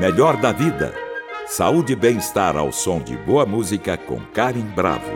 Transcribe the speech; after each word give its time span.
Melhor 0.00 0.38
da 0.38 0.50
vida. 0.50 0.94
Saúde 1.46 1.92
e 1.92 1.96
bem-estar 1.96 2.56
ao 2.56 2.72
som 2.72 3.02
de 3.02 3.18
boa 3.18 3.44
música 3.44 3.98
com 3.98 4.18
Karen 4.32 4.64
Bravo. 4.74 5.12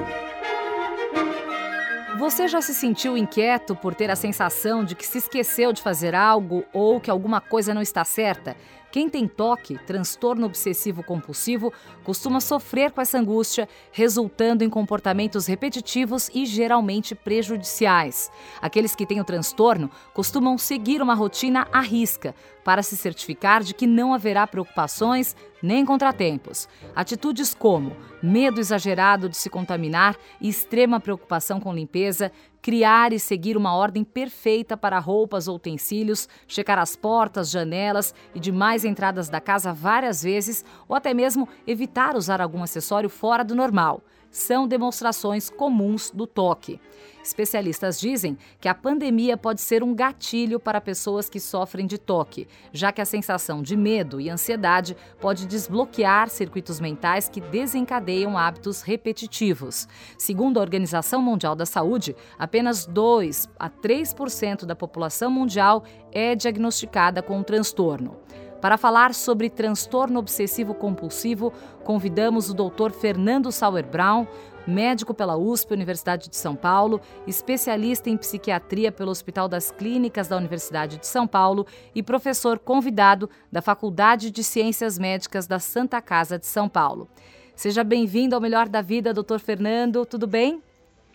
Você 2.19 2.47
já 2.47 2.61
se 2.61 2.75
sentiu 2.75 3.17
inquieto 3.17 3.75
por 3.75 3.95
ter 3.95 4.11
a 4.11 4.15
sensação 4.15 4.85
de 4.85 4.95
que 4.95 5.07
se 5.07 5.17
esqueceu 5.17 5.73
de 5.73 5.81
fazer 5.81 6.15
algo 6.15 6.67
ou 6.71 7.01
que 7.01 7.11
alguma 7.11 7.41
coisa 7.41 7.73
não 7.73 7.81
está 7.81 8.05
certa? 8.05 8.59
Quem 8.95 9.09
tem 9.09 9.27
toque, 9.27 9.77
transtorno 9.77 10.47
obsessivo 10.47 11.03
compulsivo, 11.03 11.73
costuma 12.05 12.41
sofrer 12.41 12.93
com 12.93 13.01
essa 13.01 13.19
angústia, 13.19 13.69
resultando 13.91 14.63
em 14.63 14.71
comportamentos 14.71 15.47
repetitivos 15.47 16.31
e 16.33 16.47
geralmente 16.47 17.13
prejudiciais. 17.13 18.31
Aqueles 18.63 18.95
que 18.95 19.05
têm 19.05 19.21
o 19.21 19.25
transtorno 19.25 19.91
costumam 20.13 20.57
seguir 20.57 21.03
uma 21.03 21.13
rotina 21.13 21.67
à 21.73 21.81
risca 21.81 22.37
para 22.63 22.85
se 22.85 22.97
certificar 22.97 23.65
de 23.65 23.75
que 23.75 23.85
não 23.85 24.15
haverá 24.15 24.47
preocupações 24.47 25.35
nem 25.61 25.85
contratempos. 25.85 26.69
Atitudes 26.95 27.53
como 27.53 27.97
medo 28.23 28.61
exagerado 28.61 29.29
de 29.29 29.37
se 29.37 29.51
contaminar 29.51 30.17
e 30.41 30.49
extrema 30.49 31.01
preocupação 31.01 31.59
com 31.59 31.75
limpeza, 31.75 32.31
criar 32.65 33.13
e 33.13 33.21
seguir 33.21 33.59
uma 33.59 33.75
ordem 33.75 34.03
perfeita 34.03 34.75
para 34.75 34.99
roupas 34.99 35.49
ou 35.49 35.57
utensílios, 35.57 36.27
checar 36.49 36.79
as 36.79 36.97
portas, 36.97 37.51
janelas 37.51 38.15
e 38.35 38.41
demais 38.41 38.87
entradas 38.87 39.29
da 39.29 39.39
casa 39.39 39.71
várias 39.71 40.23
vezes 40.23 40.65
ou 40.89 40.97
até 40.97 41.13
mesmo 41.13 41.47
evitar 41.67 42.17
usar 42.17 42.41
algum 42.41 42.63
acessório 42.63 43.11
fora 43.11 43.45
do 43.45 43.55
normal 43.55 44.03
são 44.35 44.67
demonstrações 44.67 45.49
comuns 45.49 46.11
do 46.11 46.27
toque. 46.27 46.81
Especialistas 47.23 47.99
dizem 47.99 48.37
que 48.61 48.69
a 48.69 48.75
pandemia 48.75 49.37
pode 49.37 49.63
ser 49.63 49.83
um 49.83 49.95
gatilho 49.95 50.61
para 50.61 50.81
pessoas 50.81 51.31
que 51.31 51.41
sofrem 51.41 51.87
de 51.87 51.97
toque, 51.97 52.47
já 52.71 52.93
que 52.93 53.01
a 53.01 53.05
sensação 53.07 53.63
de 53.63 53.77
medo 53.77 54.21
e 54.21 54.29
ansiedade 54.29 54.95
pode 55.21 55.47
desbloquear 55.47 56.29
circuitos 56.29 56.81
mentais 56.81 57.29
que 57.29 57.41
desencadeiam 57.41 58.37
hábitos 58.37 58.83
repetitivos. 58.83 59.89
Segundo 60.19 60.59
a 60.59 60.63
Organização 60.63 61.23
Mundial 61.23 61.55
da 61.55 61.65
Saúde, 61.65 62.15
apenas 62.39 62.85
2 62.85 63.49
a 63.59 63.71
3% 63.71 64.67
da 64.67 64.77
população 64.77 65.31
mundial 65.31 65.85
é 66.13 66.35
diagnosticada 66.35 67.23
com 67.23 67.39
um 67.39 67.43
transtorno. 67.43 68.17
Para 68.61 68.79
falar 68.79 69.13
sobre 69.13 69.51
transtorno 69.51 70.19
obsessivo 70.19 70.75
compulsivo, 70.75 71.53
convidamos 71.85 72.49
o 72.49 72.55
Dr. 72.55 72.91
Fernando 72.93 73.53
Sauer 73.53 73.87
Brown, 73.87 74.27
médico 74.67 75.13
pela 75.13 75.37
USP, 75.37 75.73
Universidade 75.73 76.29
de 76.29 76.37
São 76.37 76.57
Paulo, 76.57 77.01
especialista 77.27 78.09
em 78.09 78.17
psiquiatria 78.17 78.91
pelo 78.91 79.11
Hospital 79.11 79.49
das 79.49 79.71
Clínicas 79.71 80.29
da 80.29 80.37
Universidade 80.37 80.99
de 80.99 81.07
São 81.07 81.27
Paulo 81.27 81.67
e 81.95 82.03
professor 82.03 82.59
convidado 82.59 83.29
da 83.53 83.61
Faculdade 83.61 84.31
de 84.31 84.43
Ciências 84.43 84.99
Médicas 84.99 85.47
da 85.47 85.59
Santa 85.59 86.01
Casa 86.01 86.39
de 86.39 86.47
São 86.47 86.69
Paulo. 86.69 87.09
Seja 87.55 87.85
bem-vindo 87.85 88.35
ao 88.35 88.41
Melhor 88.41 88.69
da 88.69 88.83
Vida, 88.83 89.15
doutor 89.15 89.39
Fernando. 89.39 90.05
Tudo 90.05 90.27
bem? 90.27 90.61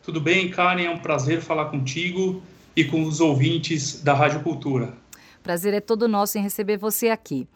Tudo 0.01 0.21
bem, 0.21 0.49
Karen. 0.49 0.83
É 0.83 0.89
um 0.89 0.99
prazer 0.99 1.41
falar 1.41 1.65
contigo 1.65 2.41
e 2.75 2.85
com 2.85 3.03
os 3.03 3.19
ouvintes 3.19 4.01
da 4.01 4.13
Rádio 4.13 4.41
Cultura. 4.41 4.93
Prazer 5.43 5.73
é 5.73 5.79
todo 5.79 6.07
nosso 6.07 6.37
em 6.37 6.41
receber 6.41 6.77
você 6.77 7.09
aqui. 7.09 7.47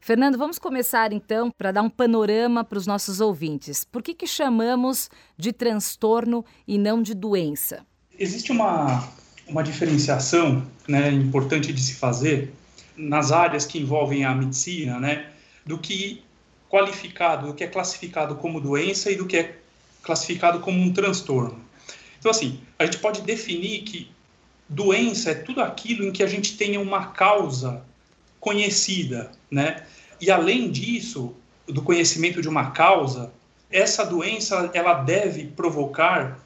Fernando, 0.00 0.36
vamos 0.36 0.58
começar 0.58 1.14
então 1.14 1.50
para 1.56 1.72
dar 1.72 1.82
um 1.82 1.88
panorama 1.88 2.62
para 2.62 2.76
os 2.76 2.86
nossos 2.86 3.20
ouvintes. 3.20 3.84
Por 3.84 4.02
que, 4.02 4.12
que 4.14 4.26
chamamos 4.26 5.08
de 5.36 5.50
transtorno 5.50 6.44
e 6.68 6.76
não 6.76 7.02
de 7.02 7.14
doença? 7.14 7.86
Existe 8.18 8.52
uma, 8.52 9.08
uma 9.48 9.62
diferenciação 9.62 10.66
né, 10.86 11.10
importante 11.10 11.72
de 11.72 11.80
se 11.80 11.94
fazer 11.94 12.52
nas 12.96 13.32
áreas 13.32 13.64
que 13.64 13.78
envolvem 13.78 14.24
a 14.24 14.34
medicina, 14.34 15.00
né, 15.00 15.30
do 15.64 15.78
que 15.78 16.22
qualificado, 16.68 17.46
do 17.46 17.54
que 17.54 17.64
é 17.64 17.66
classificado 17.66 18.36
como 18.36 18.60
doença 18.60 19.10
e 19.10 19.16
do 19.16 19.26
que 19.26 19.38
é 19.38 19.58
classificado 20.02 20.60
como 20.60 20.80
um 20.80 20.92
transtorno. 20.92 21.58
Então, 22.18 22.30
assim, 22.30 22.60
a 22.78 22.84
gente 22.84 22.98
pode 22.98 23.22
definir 23.22 23.82
que 23.82 24.10
doença 24.68 25.30
é 25.30 25.34
tudo 25.34 25.60
aquilo 25.60 26.04
em 26.04 26.12
que 26.12 26.22
a 26.22 26.26
gente 26.26 26.56
tenha 26.56 26.80
uma 26.80 27.06
causa 27.06 27.82
conhecida, 28.40 29.30
né? 29.50 29.84
E 30.20 30.30
além 30.30 30.70
disso, 30.70 31.34
do 31.66 31.82
conhecimento 31.82 32.40
de 32.40 32.48
uma 32.48 32.70
causa, 32.70 33.32
essa 33.70 34.04
doença 34.04 34.70
ela 34.74 34.94
deve 34.94 35.46
provocar 35.46 36.38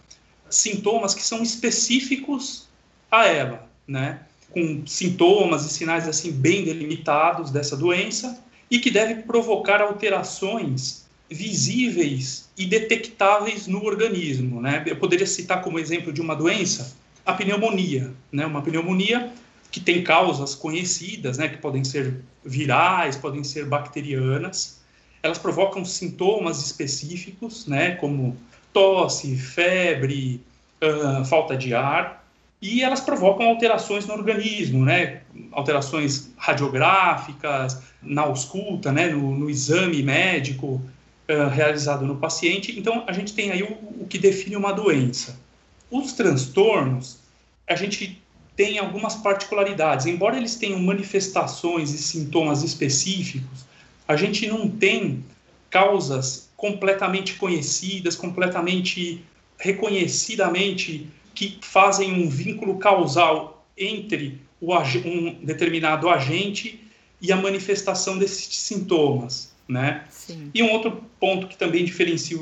sintomas 0.49 1.15
que 1.15 1.23
são 1.23 1.43
específicos 1.43 2.69
a 3.11 3.27
ela, 3.27 3.69
né? 3.87 4.21
Com 4.51 4.87
sintomas 4.87 5.65
e 5.65 5.71
sinais 5.71 6.09
assim 6.09 6.33
bem 6.33 6.65
delimitados 6.65 7.51
dessa 7.51 7.77
doença 7.77 8.43
e 8.71 8.79
que 8.79 8.91
deve 8.91 9.23
provocar 9.23 9.81
alterações 9.81 11.07
visíveis 11.31 12.49
e 12.57 12.65
detectáveis 12.65 13.67
no 13.67 13.85
organismo, 13.85 14.61
né? 14.61 14.83
Eu 14.87 14.97
poderia 14.97 15.27
citar 15.27 15.63
como 15.63 15.79
exemplo 15.79 16.13
de 16.13 16.21
uma 16.21 16.35
doença 16.35 16.97
a 17.29 17.35
pneumonia, 17.35 18.11
né? 18.33 18.47
Uma 18.47 18.63
pneumonia 18.63 19.31
que 19.71 19.81
tem 19.81 20.03
causas 20.03 20.55
conhecidas, 20.55 21.37
né? 21.37 21.47
Que 21.47 21.59
podem 21.59 21.85
ser 21.85 22.23
virais, 22.43 23.17
podem 23.17 23.45
ser 23.45 23.67
bacterianas. 23.67 24.81
Elas 25.23 25.37
provocam 25.37 25.85
sintomas 25.85 26.65
específicos, 26.65 27.67
né? 27.67 27.97
Como 27.97 28.35
tosse, 28.73 29.37
febre, 29.37 30.41
uh, 30.83 31.23
falta 31.27 31.55
de 31.55 31.75
ar, 31.75 32.27
e 32.63 32.83
elas 32.83 33.01
provocam 33.01 33.47
alterações 33.47 34.07
no 34.07 34.15
organismo, 34.15 34.83
né? 34.83 35.21
Alterações 35.53 36.31
radiográficas, 36.39 37.83
na 38.03 38.23
ausculta, 38.23 38.91
né? 38.91 39.09
No, 39.09 39.37
no 39.37 39.51
exame 39.51 40.03
médico 40.03 40.81
uh, 41.29 41.49
realizado 41.51 42.07
no 42.07 42.17
paciente. 42.17 42.79
Então, 42.79 43.05
a 43.07 43.13
gente 43.13 43.35
tem 43.35 43.51
aí 43.51 43.63
o, 43.63 44.03
o 44.03 44.07
que 44.09 44.17
define 44.17 44.57
uma 44.57 44.73
doença. 44.73 45.47
Os 45.91 46.13
transtornos, 46.13 47.19
a 47.67 47.75
gente 47.75 48.21
tem 48.57 48.79
algumas 48.79 49.15
particularidades. 49.15 50.07
Embora 50.07 50.37
eles 50.37 50.57
tenham 50.57 50.81
manifestações 50.81 51.93
e 51.93 51.99
sintomas 51.99 52.63
específicos, 52.63 53.65
a 54.07 54.17
gente 54.17 54.47
não 54.47 54.69
tem 54.69 55.25
causas 55.71 56.51
completamente 56.57 57.35
conhecidas, 57.35 58.17
completamente 58.17 59.23
reconhecidamente 59.59 61.07
que 61.35 61.59
fazem 61.63 62.13
um 62.13 62.29
vínculo 62.29 62.79
causal 62.79 63.65
entre 63.77 64.41
o, 64.61 64.75
um 64.77 65.35
determinado 65.45 66.09
agente 66.09 66.83
e 67.21 67.31
a 67.31 67.37
manifestação 67.37 68.19
desses 68.19 68.57
sintomas, 68.57 69.55
né? 69.69 70.05
Sim. 70.11 70.51
E 70.53 70.63
um 70.63 70.73
outro 70.73 71.03
ponto 71.21 71.47
que 71.47 71.57
também 71.57 71.85
diferencia 71.85 72.39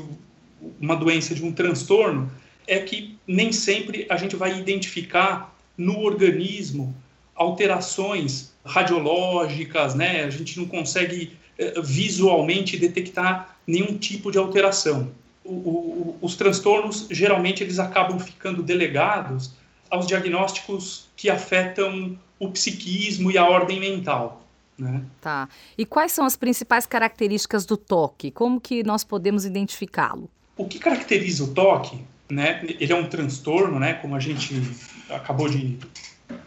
uma 0.79 0.95
doença 0.95 1.35
de 1.35 1.43
um 1.43 1.51
transtorno 1.51 2.31
é 2.67 2.79
que 2.79 3.17
nem 3.25 3.51
sempre 3.51 4.05
a 4.09 4.17
gente 4.17 4.35
vai 4.35 4.59
identificar 4.59 5.55
no 5.77 5.99
organismo 6.01 6.93
alterações 7.33 8.51
radiológicas, 8.65 9.95
né? 9.95 10.23
A 10.23 10.29
gente 10.29 10.59
não 10.59 10.67
consegue 10.67 11.37
eh, 11.57 11.81
visualmente 11.81 12.77
detectar 12.77 13.57
nenhum 13.65 13.97
tipo 13.97 14.31
de 14.31 14.37
alteração. 14.37 15.11
O, 15.45 15.53
o, 15.53 16.17
os 16.21 16.35
transtornos 16.35 17.07
geralmente 17.09 17.63
eles 17.63 17.79
acabam 17.79 18.19
ficando 18.19 18.61
delegados 18.61 19.51
aos 19.89 20.05
diagnósticos 20.05 21.07
que 21.15 21.29
afetam 21.29 22.17
o 22.37 22.51
psiquismo 22.51 23.31
e 23.31 23.37
a 23.37 23.47
ordem 23.47 23.79
mental. 23.79 24.43
Né? 24.77 25.01
Tá. 25.21 25.47
E 25.77 25.85
quais 25.85 26.11
são 26.11 26.25
as 26.25 26.35
principais 26.35 26.85
características 26.85 27.65
do 27.65 27.77
toque? 27.77 28.29
Como 28.29 28.59
que 28.59 28.83
nós 28.83 29.03
podemos 29.03 29.45
identificá-lo? 29.45 30.29
O 30.55 30.65
que 30.65 30.77
caracteriza 30.77 31.45
o 31.45 31.53
toque 31.53 32.03
né, 32.29 32.61
ele 32.79 32.91
é 32.91 32.95
um 32.95 33.07
transtorno, 33.07 33.79
né, 33.79 33.93
como 33.95 34.15
a 34.15 34.19
gente 34.19 34.61
acabou 35.09 35.47
de, 35.49 35.77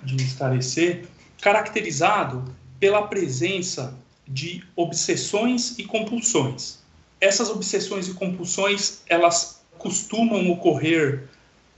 de 0.02 0.16
esclarecer, 0.16 1.04
caracterizado 1.40 2.44
pela 2.78 3.02
presença 3.06 3.96
de 4.26 4.62
obsessões 4.76 5.78
e 5.78 5.84
compulsões. 5.84 6.78
Essas 7.20 7.50
obsessões 7.50 8.08
e 8.08 8.14
compulsões, 8.14 9.02
elas 9.06 9.62
costumam 9.78 10.50
ocorrer 10.50 11.28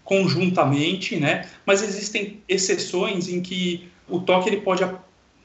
conjuntamente, 0.05 1.17
né? 1.17 1.49
Mas 1.65 1.83
existem 1.83 2.43
exceções 2.49 3.29
em 3.29 3.41
que 3.41 3.89
o 4.09 4.21
toque 4.21 4.49
ele 4.49 4.61
pode 4.61 4.85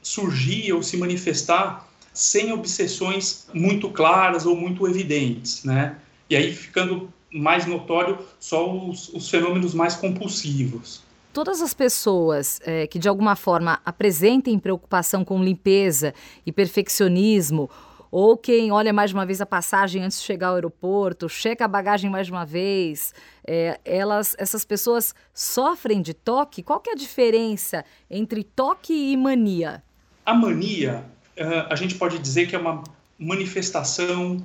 surgir 0.02 0.72
ou 0.72 0.82
se 0.82 0.96
manifestar 0.96 1.88
sem 2.12 2.52
obsessões 2.52 3.46
muito 3.54 3.90
claras 3.90 4.44
ou 4.44 4.56
muito 4.56 4.86
evidentes, 4.86 5.64
né? 5.64 5.96
E 6.28 6.36
aí 6.36 6.54
ficando 6.54 7.12
mais 7.32 7.66
notório 7.66 8.18
só 8.38 8.70
os, 8.72 9.08
os 9.10 9.28
fenômenos 9.28 9.74
mais 9.74 9.94
compulsivos. 9.94 11.02
Todas 11.32 11.60
as 11.60 11.74
pessoas 11.74 12.60
é, 12.64 12.86
que 12.86 12.98
de 12.98 13.08
alguma 13.08 13.36
forma 13.36 13.80
apresentem 13.84 14.58
preocupação 14.58 15.24
com 15.24 15.42
limpeza 15.42 16.14
e 16.44 16.50
perfeccionismo, 16.50 17.70
ou 18.10 18.36
quem 18.36 18.72
olha 18.72 18.92
mais 18.92 19.12
uma 19.12 19.26
vez 19.26 19.40
a 19.40 19.46
passagem 19.46 20.02
antes 20.02 20.18
de 20.18 20.24
chegar 20.24 20.48
ao 20.48 20.54
aeroporto, 20.54 21.28
checa 21.28 21.66
a 21.66 21.68
bagagem 21.68 22.10
mais 22.10 22.28
uma 22.30 22.44
vez, 22.44 23.12
é, 23.46 23.78
elas, 23.84 24.34
essas 24.38 24.64
pessoas 24.64 25.14
sofrem 25.34 26.00
de 26.00 26.14
toque? 26.14 26.62
Qual 26.62 26.80
que 26.80 26.90
é 26.90 26.92
a 26.94 26.96
diferença 26.96 27.84
entre 28.10 28.42
toque 28.42 28.92
e 28.92 29.16
mania? 29.16 29.82
A 30.24 30.34
mania, 30.34 31.04
uh, 31.38 31.70
a 31.70 31.76
gente 31.76 31.94
pode 31.96 32.18
dizer 32.18 32.46
que 32.48 32.56
é 32.56 32.58
uma 32.58 32.82
manifestação 33.18 34.42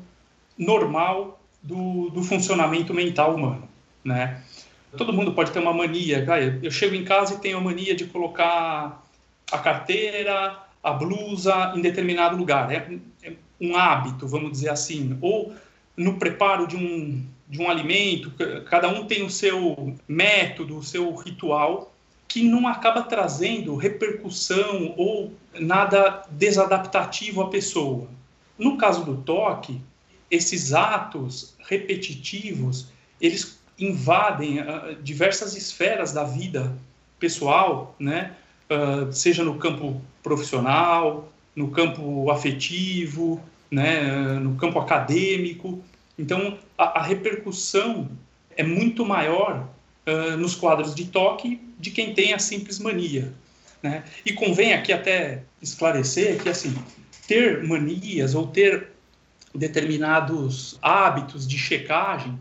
normal 0.58 1.40
do, 1.64 2.10
do 2.10 2.22
funcionamento 2.22 2.94
mental 2.94 3.36
humano, 3.36 3.68
né? 4.04 4.44
Todo 4.98 5.14
mundo 5.14 5.34
pode 5.34 5.52
ter 5.52 5.60
uma 5.60 5.74
mania. 5.74 6.24
Eu 6.62 6.70
chego 6.70 6.94
em 6.94 7.04
casa 7.04 7.34
e 7.34 7.38
tenho 7.40 7.58
a 7.58 7.62
mania 7.62 7.96
de 7.96 8.06
colocar 8.06 9.04
a 9.52 9.58
carteira, 9.58 10.60
a 10.84 10.94
blusa 10.94 11.74
em 11.76 11.82
determinado 11.82 12.38
lugar. 12.38 12.72
É, 12.72 13.00
é 13.24 13.34
um 13.60 13.76
hábito, 13.76 14.28
vamos 14.28 14.52
dizer 14.52 14.70
assim. 14.70 15.18
Ou 15.20 15.54
no 15.98 16.20
preparo 16.20 16.68
de 16.68 16.76
um, 16.76 17.26
de 17.48 17.60
um 17.60 17.70
alimento, 17.70 18.32
cada 18.70 18.88
um 18.88 19.06
tem 19.06 19.24
o 19.24 19.30
seu 19.30 19.96
método, 20.08 20.78
o 20.78 20.84
seu 20.84 21.16
ritual, 21.16 21.92
que 22.28 22.44
não 22.44 22.68
acaba 22.68 23.02
trazendo 23.02 23.76
repercussão 23.76 24.94
ou 24.98 25.34
nada 25.60 26.24
desadaptativo 26.30 27.42
à 27.42 27.50
pessoa. 27.50 28.08
No 28.58 28.78
caso 28.78 29.04
do 29.04 29.18
toque, 29.18 29.82
esses 30.34 30.74
atos 30.74 31.54
repetitivos, 31.60 32.88
eles 33.22 33.60
invadem 33.78 34.60
uh, 34.60 34.96
diversas 35.02 35.56
esferas 35.56 36.12
da 36.12 36.24
vida 36.24 36.76
pessoal, 37.20 37.96
né? 38.00 38.36
Uh, 38.70 39.14
seja 39.14 39.44
no 39.44 39.60
campo 39.60 40.02
profissional, 40.24 41.32
no 41.56 41.70
campo 41.70 42.32
afetivo, 42.32 43.40
né? 43.70 44.12
Uh, 44.12 44.40
no 44.40 44.56
campo 44.56 44.80
acadêmico. 44.80 45.84
Então, 46.18 46.58
a, 46.76 47.00
a 47.00 47.04
repercussão 47.04 48.10
é 48.58 48.64
muito 48.64 49.06
maior 49.06 49.70
nos 50.38 50.54
quadros 50.54 50.94
de 50.94 51.06
toque 51.06 51.62
de 51.80 51.90
quem 51.90 52.14
tem 52.14 52.34
a 52.34 52.40
simples 52.40 52.78
mania. 52.78 53.32
Né? 53.82 54.04
E 54.26 54.34
convém 54.34 54.74
aqui 54.74 54.92
até 54.92 55.44
esclarecer 55.62 56.44
que, 56.44 56.50
assim, 56.50 56.76
ter 57.26 57.64
manias 57.64 58.36
ou 58.36 58.46
ter 58.46 58.93
determinados 59.54 60.78
hábitos 60.82 61.48
de 61.48 61.58
checagem 61.58 62.38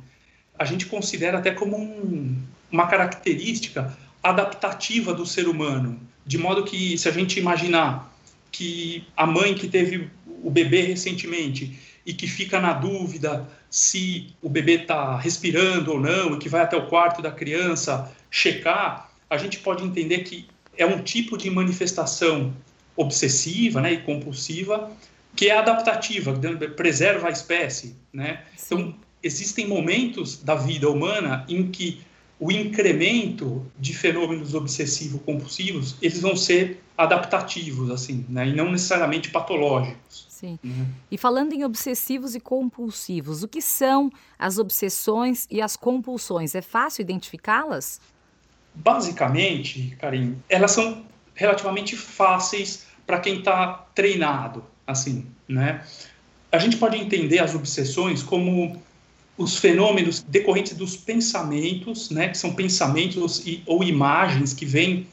a 0.59 0.65
gente 0.65 0.87
considera 0.87 1.39
até 1.39 1.51
como 1.51 1.77
um, 1.77 2.41
uma 2.71 2.87
característica 2.87 3.97
adaptativa 4.23 5.13
do 5.13 5.27
ser 5.27 5.49
humano, 5.49 5.99
de 6.25 6.39
modo 6.39 6.65
que 6.65 6.97
se 6.97 7.09
a 7.09 7.13
gente 7.13 7.39
imaginar 7.39 8.15
que 8.51 9.05
a 9.17 9.27
mãe 9.27 9.55
que 9.55 9.67
teve 9.67 10.09
o 10.43 10.51
bebê 10.51 10.83
recentemente 10.83 11.79
e 12.07 12.13
que 12.13 12.27
fica 12.27 12.61
na 12.61 12.73
dúvida 12.73 13.49
se 13.71 14.29
o 14.43 14.49
bebê 14.49 14.83
está 14.83 15.17
respirando 15.17 15.93
ou 15.93 16.01
não, 16.01 16.35
e 16.35 16.39
que 16.39 16.49
vai 16.49 16.61
até 16.61 16.77
o 16.77 16.87
quarto 16.87 17.23
da 17.23 17.31
criança 17.31 18.13
checar, 18.31 19.11
a 19.31 19.37
gente 19.37 19.59
pode 19.59 19.83
entender 19.83 20.19
que 20.19 20.47
é 20.77 20.85
um 20.85 21.03
tipo 21.03 21.39
de 21.39 21.51
manifestação 21.51 22.53
obsessiva 22.95 23.81
né, 23.81 23.95
e 23.95 23.99
compulsiva 23.99 24.91
que 25.35 25.49
é 25.49 25.57
adaptativa, 25.57 26.39
preserva 26.77 27.29
a 27.29 27.31
espécie. 27.31 27.97
Né? 28.13 28.43
Então, 28.65 28.95
existem 29.23 29.67
momentos 29.67 30.43
da 30.43 30.55
vida 30.55 30.89
humana 30.91 31.45
em 31.49 31.71
que 31.71 32.03
o 32.39 32.51
incremento 32.51 33.65
de 33.79 33.95
fenômenos 33.95 34.53
obsessivo-compulsivos 34.53 35.97
eles 36.03 36.21
vão 36.21 36.35
ser 36.35 36.83
adaptativos, 36.99 37.91
assim, 37.91 38.27
né? 38.29 38.49
e 38.49 38.53
não 38.53 38.71
necessariamente 38.71 39.31
patológicos. 39.31 40.27
Sim. 40.29 40.59
Uhum. 40.65 40.87
E 41.09 41.17
falando 41.17 41.53
em 41.53 41.65
obsessivos 41.65 42.35
e 42.35 42.41
compulsivos, 42.41 43.45
o 43.45 43.49
que 43.49 43.63
são 43.63 44.11
as 44.37 44.59
obsessões 44.59 45.47
e 45.49 45.63
as 45.63 45.77
compulsões? 45.77 46.57
É 46.57 46.61
fácil 46.61 47.03
identificá-las? 47.03 48.01
Basicamente, 48.75 49.97
Karim, 50.01 50.37
elas 50.49 50.73
são 50.73 51.05
relativamente 51.35 51.97
fáceis 51.97 52.87
para 53.07 53.21
quem 53.21 53.39
está 53.39 53.87
treinado, 53.95 54.65
assim, 54.87 55.27
né? 55.49 55.85
A 56.51 56.59
gente 56.59 56.77
pode 56.77 56.97
entender 56.97 57.39
as 57.39 57.55
obsessões 57.55 58.23
como 58.23 58.81
os 59.37 59.57
fenômenos 59.57 60.21
decorrentes 60.21 60.75
dos 60.75 60.97
pensamentos, 60.97 62.11
né, 62.11 62.29
que 62.29 62.39
são 62.39 62.55
pensamentos 62.55 63.47
e, 63.47 63.63
ou 63.67 63.83
imagens 63.83 64.53
que 64.53 64.67
vêm 64.67 65.07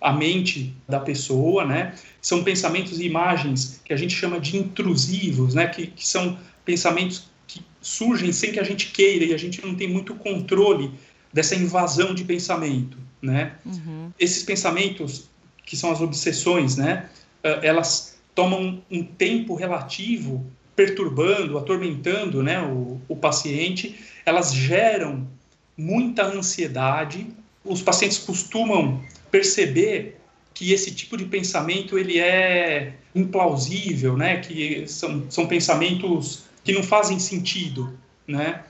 à 0.00 0.12
mente 0.12 0.74
da 0.88 0.98
pessoa, 0.98 1.64
né, 1.64 1.94
são 2.20 2.42
pensamentos 2.42 2.98
e 2.98 3.04
imagens 3.04 3.80
que 3.84 3.92
a 3.92 3.96
gente 3.96 4.14
chama 4.14 4.40
de 4.40 4.56
intrusivos, 4.56 5.54
né, 5.54 5.68
que, 5.68 5.86
que 5.86 6.06
são 6.06 6.38
pensamentos 6.64 7.30
que 7.46 7.64
surgem 7.80 8.32
sem 8.32 8.52
que 8.52 8.60
a 8.60 8.64
gente 8.64 8.90
queira 8.90 9.24
e 9.24 9.34
a 9.34 9.38
gente 9.38 9.64
não 9.64 9.74
tem 9.74 9.88
muito 9.88 10.14
controle 10.16 10.90
dessa 11.32 11.54
invasão 11.54 12.12
de 12.12 12.24
pensamento, 12.24 12.98
né. 13.22 13.52
Uhum. 13.64 14.10
Esses 14.18 14.42
pensamentos 14.42 15.30
que 15.64 15.76
são 15.76 15.92
as 15.92 16.00
obsessões, 16.00 16.76
né, 16.76 17.08
eh, 17.44 17.60
elas 17.62 18.09
tomam 18.34 18.82
um 18.90 19.02
tempo 19.02 19.54
relativo 19.54 20.44
perturbando, 20.74 21.58
atormentando 21.58 22.42
né, 22.42 22.60
o, 22.62 23.00
o 23.08 23.16
paciente, 23.16 23.98
elas 24.24 24.54
geram 24.54 25.28
muita 25.76 26.24
ansiedade. 26.24 27.26
Os 27.64 27.82
pacientes 27.82 28.18
costumam 28.18 29.02
perceber 29.30 30.20
que 30.54 30.72
esse 30.72 30.94
tipo 30.94 31.16
de 31.16 31.24
pensamento 31.24 31.98
ele 31.98 32.18
é 32.18 32.94
implausível, 33.14 34.16
né? 34.16 34.38
Que 34.38 34.86
são, 34.86 35.24
são 35.30 35.46
pensamentos 35.46 36.44
que 36.64 36.72
não 36.72 36.82
fazem 36.82 37.18
sentido, 37.18 37.96
né? 38.26 38.62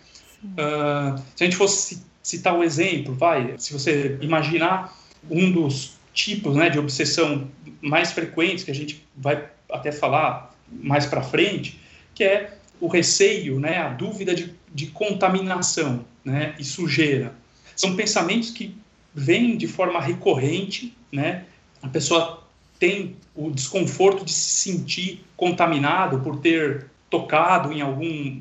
Uh, 0.44 1.20
se 1.34 1.42
a 1.42 1.44
gente 1.44 1.56
fosse 1.56 2.02
citar 2.22 2.54
o 2.54 2.58
um 2.58 2.62
exemplo, 2.62 3.14
vai, 3.14 3.54
se 3.58 3.72
você 3.72 4.18
imaginar 4.20 4.96
um 5.30 5.50
dos 5.50 5.99
tipos, 6.12 6.56
né, 6.56 6.68
de 6.68 6.78
obsessão 6.78 7.48
mais 7.80 8.12
frequentes 8.12 8.64
que 8.64 8.70
a 8.70 8.74
gente 8.74 9.04
vai 9.16 9.48
até 9.70 9.92
falar 9.92 10.54
mais 10.70 11.06
para 11.06 11.22
frente, 11.22 11.80
que 12.14 12.24
é 12.24 12.54
o 12.80 12.88
receio, 12.88 13.60
né, 13.60 13.78
a 13.78 13.88
dúvida 13.88 14.34
de, 14.34 14.54
de 14.72 14.86
contaminação 14.86 16.04
né, 16.24 16.54
e 16.58 16.64
sujeira. 16.64 17.34
São 17.76 17.96
pensamentos 17.96 18.50
que 18.50 18.74
vêm 19.14 19.56
de 19.56 19.66
forma 19.66 20.00
recorrente, 20.00 20.94
né, 21.12 21.44
a 21.82 21.88
pessoa 21.88 22.44
tem 22.78 23.16
o 23.34 23.50
desconforto 23.50 24.24
de 24.24 24.32
se 24.32 24.70
sentir 24.70 25.24
contaminado 25.36 26.20
por 26.20 26.38
ter 26.38 26.86
tocado 27.08 27.72
em 27.72 27.80
algum 27.80 28.40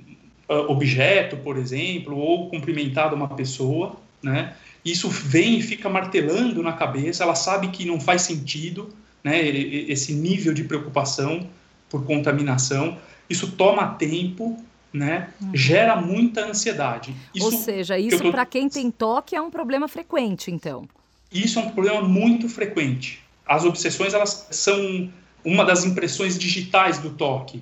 uh, 0.50 0.72
objeto, 0.72 1.38
por 1.38 1.58
exemplo, 1.58 2.18
ou 2.18 2.50
cumprimentado 2.50 3.16
uma 3.16 3.28
pessoa, 3.28 3.96
né? 4.22 4.56
Isso 4.84 5.10
vem 5.10 5.60
e 5.60 5.62
fica 5.62 5.90
martelando 5.90 6.64
na 6.64 6.74
cabeça, 6.74 7.24
ela 7.24 7.36
sabe 7.36 7.70
que 7.70 7.86
não 7.86 8.00
faz 8.00 8.22
sentido, 8.24 8.90
né, 9.24 9.46
esse 9.46 10.14
nível 10.14 10.54
de 10.54 10.64
preocupação 10.64 11.48
por 11.90 12.06
contaminação, 12.06 12.98
isso 13.30 13.52
toma 13.52 13.88
tempo, 13.96 14.58
né? 14.92 15.30
Uhum. 15.42 15.52
Gera 15.54 15.96
muita 15.96 16.46
ansiedade. 16.46 17.16
Isso 17.34 17.46
Ou 17.46 17.52
seja, 17.52 17.98
isso 17.98 18.24
tô... 18.24 18.32
para 18.32 18.46
quem 18.46 18.70
tem 18.70 18.90
toque 18.90 19.36
é 19.36 19.42
um 19.42 19.52
problema 19.52 19.88
frequente, 19.88 20.50
então. 20.50 20.88
Isso 21.32 21.60
é 21.60 21.64
um 21.64 21.70
problema 21.72 22.02
muito 22.02 22.50
frequente. 22.50 23.22
As 23.46 23.66
obsessões 23.66 24.14
elas 24.14 24.48
são 24.52 25.12
uma 25.44 25.64
das 25.64 25.86
impressões 25.86 26.38
digitais 26.38 27.00
do 27.00 27.12
toque. 27.12 27.62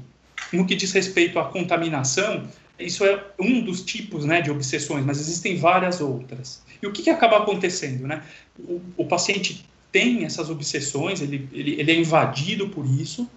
No 0.53 0.65
que 0.65 0.75
diz 0.75 0.91
respeito 0.93 1.39
à 1.39 1.45
contaminação, 1.45 2.47
isso 2.79 3.03
é 3.05 3.23
um 3.39 3.61
dos 3.61 3.83
tipos 3.83 4.25
né, 4.25 4.41
de 4.41 4.51
obsessões, 4.51 5.05
mas 5.05 5.19
existem 5.19 5.57
várias 5.57 5.99
outras. 5.99 6.61
E 6.81 6.87
o 6.87 6.91
que, 6.91 7.03
que 7.03 7.09
acaba 7.09 7.37
acontecendo? 7.37 8.07
Né? 8.07 8.23
O, 8.59 8.81
o 8.97 9.05
paciente 9.05 9.65
tem 9.91 10.25
essas 10.25 10.49
obsessões, 10.49 11.21
ele, 11.21 11.47
ele, 11.51 11.79
ele 11.79 11.91
é 11.91 11.95
invadido 11.95 12.69
por 12.69 12.85
isso, 12.85 13.27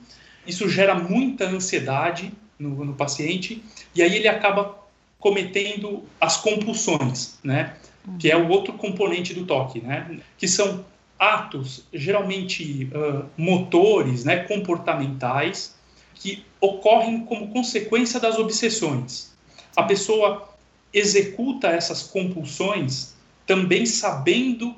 isso 0.46 0.68
gera 0.68 0.94
muita 0.94 1.46
ansiedade 1.46 2.32
no, 2.58 2.84
no 2.84 2.94
paciente 2.94 3.62
e 3.94 4.02
aí 4.02 4.14
ele 4.14 4.28
acaba 4.28 4.78
cometendo 5.18 6.04
as 6.20 6.36
compulsões, 6.38 7.38
né? 7.44 7.76
Que 8.18 8.30
é 8.30 8.36
o 8.36 8.48
outro 8.48 8.72
componente 8.72 9.34
do 9.34 9.44
toque, 9.44 9.80
né? 9.80 10.18
Que 10.38 10.48
são 10.48 10.84
atos 11.18 11.84
geralmente 11.92 12.88
uh, 12.94 13.26
motores, 13.36 14.24
né? 14.24 14.44
Comportamentais 14.44 15.74
que 16.20 16.44
ocorrem 16.60 17.24
como 17.24 17.48
consequência 17.48 18.20
das 18.20 18.38
obsessões. 18.38 19.32
A 19.74 19.82
pessoa 19.82 20.48
executa 20.92 21.68
essas 21.68 22.02
compulsões 22.02 23.14
também 23.46 23.86
sabendo 23.86 24.76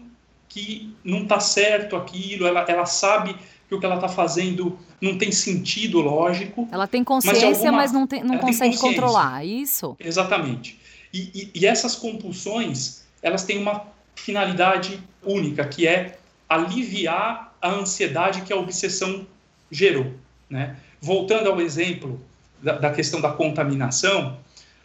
que 0.49 0.95
não 1.03 1.25
está 1.25 1.41
certo 1.41 1.97
aquilo, 1.97 2.47
ela, 2.47 2.65
ela 2.69 2.87
sabe 2.87 3.37
que 3.69 3.75
o 3.75 3.81
que 3.81 3.85
ela 3.85 3.97
está 3.97 4.09
fazendo 4.09 4.79
não 5.01 5.19
tem 5.19 5.33
sentido 5.33 6.01
lógico. 6.01 6.69
Ela 6.71 6.87
tem 6.87 7.03
consciência, 7.03 7.43
mas, 7.43 7.57
alguma, 7.57 7.73
mas 7.73 7.93
não, 7.93 8.07
tem, 8.07 8.23
não 8.23 8.39
consegue 8.39 8.79
controlar, 8.79 9.45
isso? 9.45 9.97
Exatamente. 9.99 10.79
E, 11.13 11.51
e, 11.55 11.61
e 11.61 11.67
essas 11.67 11.97
compulsões, 11.97 13.03
elas 13.21 13.45
têm 13.45 13.59
uma 13.59 13.85
finalidade 14.15 15.03
única, 15.23 15.67
que 15.67 15.89
é 15.89 16.19
aliviar 16.49 17.57
a 17.61 17.71
ansiedade 17.71 18.43
que 18.43 18.53
a 18.53 18.57
obsessão 18.57 19.27
gerou. 19.71 20.13
Né? 20.49 20.77
Voltando 21.02 21.50
ao 21.50 21.61
exemplo 21.61 22.21
da, 22.62 22.78
da 22.78 22.92
questão 22.92 23.21
da 23.21 23.32
contaminação, 23.32 24.38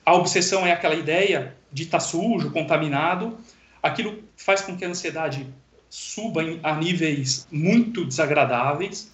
a 0.04 0.16
obsessão 0.16 0.66
é 0.66 0.72
aquela 0.72 0.96
ideia 0.96 1.56
de 1.72 1.84
estar 1.84 2.00
tá 2.00 2.04
sujo, 2.04 2.50
contaminado, 2.50 3.38
aquilo 3.84 4.24
faz 4.36 4.62
com 4.62 4.76
que 4.76 4.84
a 4.84 4.90
ansiedade 4.90 5.46
suba 5.90 6.42
a 6.64 6.76
níveis 6.76 7.48
muito 7.52 8.04
desagradáveis, 8.04 9.12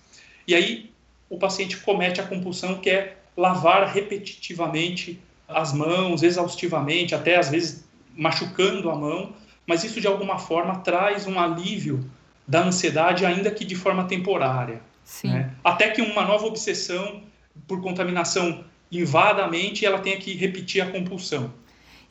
e 0.47 0.55
aí 0.55 0.91
o 1.29 1.37
paciente 1.37 1.77
comete 1.77 2.21
a 2.21 2.25
compulsão 2.25 2.79
que 2.79 2.89
é 2.89 3.17
lavar 3.35 3.85
repetitivamente 3.87 5.19
as 5.47 5.73
mãos, 5.73 6.23
exaustivamente, 6.23 7.13
até 7.13 7.35
às 7.37 7.49
vezes 7.49 7.83
machucando 8.15 8.89
a 8.89 8.95
mão, 8.95 9.33
mas 9.67 9.83
isso 9.83 9.99
de 9.99 10.07
alguma 10.07 10.39
forma 10.39 10.77
traz 10.79 11.27
um 11.27 11.39
alívio 11.39 12.09
da 12.47 12.63
ansiedade, 12.63 13.25
ainda 13.25 13.51
que 13.51 13.65
de 13.65 13.75
forma 13.75 14.05
temporária. 14.05 14.81
Né? 15.29 15.52
Até 15.63 15.89
que 15.89 16.01
uma 16.01 16.25
nova 16.25 16.45
obsessão 16.45 17.21
por 17.67 17.81
contaminação 17.81 18.63
invada 18.91 19.43
a 19.43 19.47
mente 19.47 19.83
e 19.83 19.85
ela 19.85 19.99
tenha 19.99 20.17
que 20.17 20.33
repetir 20.35 20.81
a 20.81 20.91
compulsão. 20.91 21.51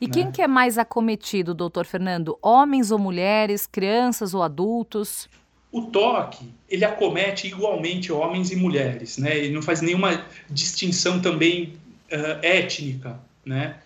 E 0.01 0.07
né? 0.07 0.13
quem 0.13 0.31
que 0.31 0.41
é 0.41 0.47
mais 0.47 0.77
acometido, 0.77 1.53
doutor 1.53 1.85
Fernando? 1.85 2.37
Homens 2.41 2.91
ou 2.91 2.99
mulheres, 2.99 3.65
crianças 3.65 4.33
ou 4.33 4.43
adultos? 4.43 5.29
O 5.71 5.83
toque, 5.83 6.53
ele 6.69 6.85
acomete 6.85 7.47
igualmente 7.47 8.11
homens 8.11 8.51
e 8.51 8.55
mulheres, 8.55 9.17
né? 9.17 9.35
Ele 9.37 9.53
não 9.53 9.61
faz 9.61 9.81
nenhuma 9.81 10.25
distinção 10.49 11.19
também 11.19 11.73
uh, 12.11 12.45
étnica, 12.45 13.19
né? 13.45 13.77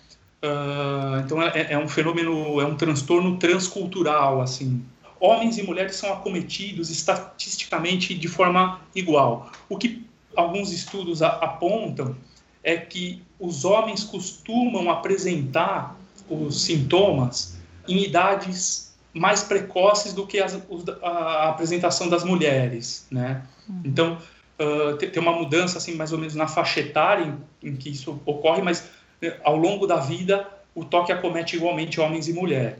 Uh, 0.44 1.20
então 1.24 1.42
é, 1.42 1.74
é, 1.74 1.78
um 1.78 1.88
fenômeno, 1.88 2.60
é 2.60 2.66
um 2.66 2.76
transtorno 2.76 3.38
transcultural, 3.38 4.42
assim. 4.42 4.84
Homens 5.20 5.58
e 5.58 5.64
mulheres 5.64 5.96
são 5.96 6.12
acometidos 6.14 6.90
estatisticamente 6.90 8.14
de 8.14 8.28
forma 8.28 8.82
igual. 8.96 9.52
O 9.68 9.78
que 9.78 10.06
alguns 10.36 10.72
estudos 10.72 11.22
apontam 11.22 12.16
é 12.64 12.78
que 12.78 13.24
os 13.40 13.66
homens 13.66 14.04
costumam 14.04 14.90
apresentar 14.90 15.98
os 16.30 16.62
sintomas 16.64 17.58
em 17.88 18.04
idades 18.04 18.96
mais 19.14 19.44
precoces 19.44 20.14
do 20.14 20.28
que 20.28 20.40
as, 20.40 20.60
a 21.02 21.50
apresentação 21.50 22.10
das 22.10 22.24
mulheres, 22.24 23.08
né? 23.10 23.44
Uhum. 23.68 23.82
Então, 23.84 24.18
uh, 24.60 24.96
tem 24.98 25.22
uma 25.22 25.32
mudança, 25.32 25.78
assim, 25.78 25.96
mais 25.96 26.12
ou 26.12 26.20
menos 26.20 26.36
na 26.36 26.48
faixa 26.48 26.82
etária 26.82 27.34
em, 27.64 27.70
em 27.70 27.76
que 27.76 27.90
isso 27.90 28.22
ocorre, 28.26 28.62
mas 28.62 28.90
né, 29.22 29.38
ao 29.44 29.56
longo 29.56 29.88
da 29.88 29.98
vida 29.98 30.48
o 30.76 30.86
toque 30.86 31.12
acomete 31.12 31.56
igualmente 31.56 32.00
homens 32.00 32.28
e 32.28 32.34
mulheres. 32.34 32.80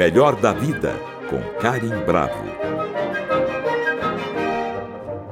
Melhor 0.00 0.40
da 0.40 0.54
Vida, 0.54 0.94
com 1.28 1.42
Karim 1.60 1.90
Bravo. 2.06 2.42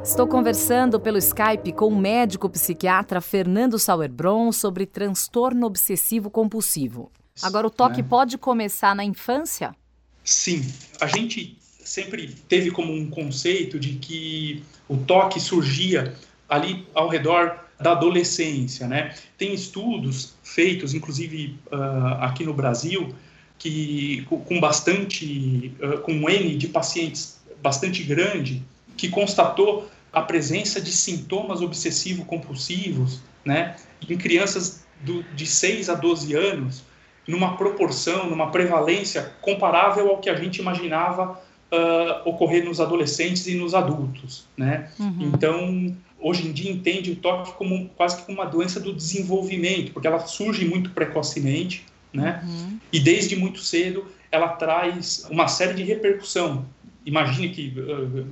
Estou 0.05 0.27
conversando 0.27 1.01
pelo 1.01 1.17
Skype 1.17 1.73
com 1.73 1.87
o 1.87 1.99
médico 1.99 2.51
psiquiatra 2.51 3.23
Fernando 3.23 3.79
Sauerbron 3.79 4.53
sobre 4.53 4.85
transtorno 4.85 5.67
obsessivo 5.67 6.29
compulsivo. 6.29 7.11
Agora, 7.43 7.67
o 7.67 7.71
toque 7.71 8.03
né? 8.03 8.09
pode 8.11 8.37
começar 8.37 8.95
na 8.95 9.03
infância? 9.03 9.75
Sim. 10.23 10.61
A 11.01 11.07
gente 11.07 11.57
sempre 11.63 12.35
teve 12.47 12.71
como 12.71 12.93
um 12.93 13.09
conceito 13.09 13.81
de 13.81 13.95
que 13.95 14.63
o 14.87 14.99
toque 14.99 15.41
surgia 15.41 16.15
ali 16.47 16.87
ao 16.93 17.09
redor 17.09 17.59
da 17.81 17.93
adolescência, 17.93 18.87
né? 18.87 19.15
Tem 19.39 19.55
estudos 19.55 20.35
feitos, 20.43 20.93
inclusive 20.93 21.59
uh, 21.73 22.21
aqui 22.21 22.45
no 22.45 22.53
Brasil, 22.53 23.15
que 23.59 24.25
com 24.29 24.61
bastante, 24.61 25.75
uh, 25.83 25.99
com 25.99 26.13
um 26.13 26.29
N 26.29 26.55
de 26.57 26.69
pacientes 26.69 27.41
bastante 27.61 28.03
grande, 28.05 28.63
que 28.97 29.09
constatou 29.09 29.89
a 30.13 30.23
presença 30.23 30.81
de 30.81 30.91
sintomas 30.91 31.61
obsessivo-compulsivos 31.61 33.21
né, 33.45 33.77
em 34.09 34.17
crianças 34.17 34.85
do, 35.01 35.23
de 35.35 35.47
6 35.47 35.89
a 35.89 35.95
12 35.95 36.35
anos, 36.35 36.83
numa 37.27 37.57
proporção, 37.57 38.29
numa 38.31 38.51
prevalência 38.51 39.33
comparável 39.43 40.09
ao 40.11 40.19
que 40.19 40.31
a 40.31 40.35
gente 40.35 40.59
imaginava 40.59 41.41
uh, 41.73 42.29
ocorrer 42.29 42.65
nos 42.65 42.81
adolescentes 42.81 43.47
e 43.47 43.55
nos 43.55 43.75
adultos. 43.75 44.47
Né? 44.57 44.91
Uhum. 44.99 45.31
Então, 45.35 45.97
hoje 46.19 46.49
em 46.49 46.53
dia, 46.53 46.71
entende 46.71 47.13
o 47.13 47.17
toque 47.17 47.53
como 47.53 47.89
quase 47.97 48.17
que 48.17 48.23
como 48.23 48.39
uma 48.39 48.47
doença 48.47 48.81
do 48.81 48.93
desenvolvimento, 48.93 49.93
porque 49.93 50.07
ela 50.07 50.21
surge 50.21 50.65
muito 50.65 50.91
precocemente, 50.91 51.85
né? 52.13 52.43
Uhum. 52.45 52.79
e 52.93 53.01
desde 53.01 53.37
muito 53.37 53.61
cedo 53.61 54.07
ela 54.31 54.49
traz 54.49 55.27
uma 55.31 55.49
série 55.49 55.75
de 55.75 55.83
repercussão. 55.83 56.67
Imagine 57.05 57.51
que 57.51 57.75
uh, 57.79 58.27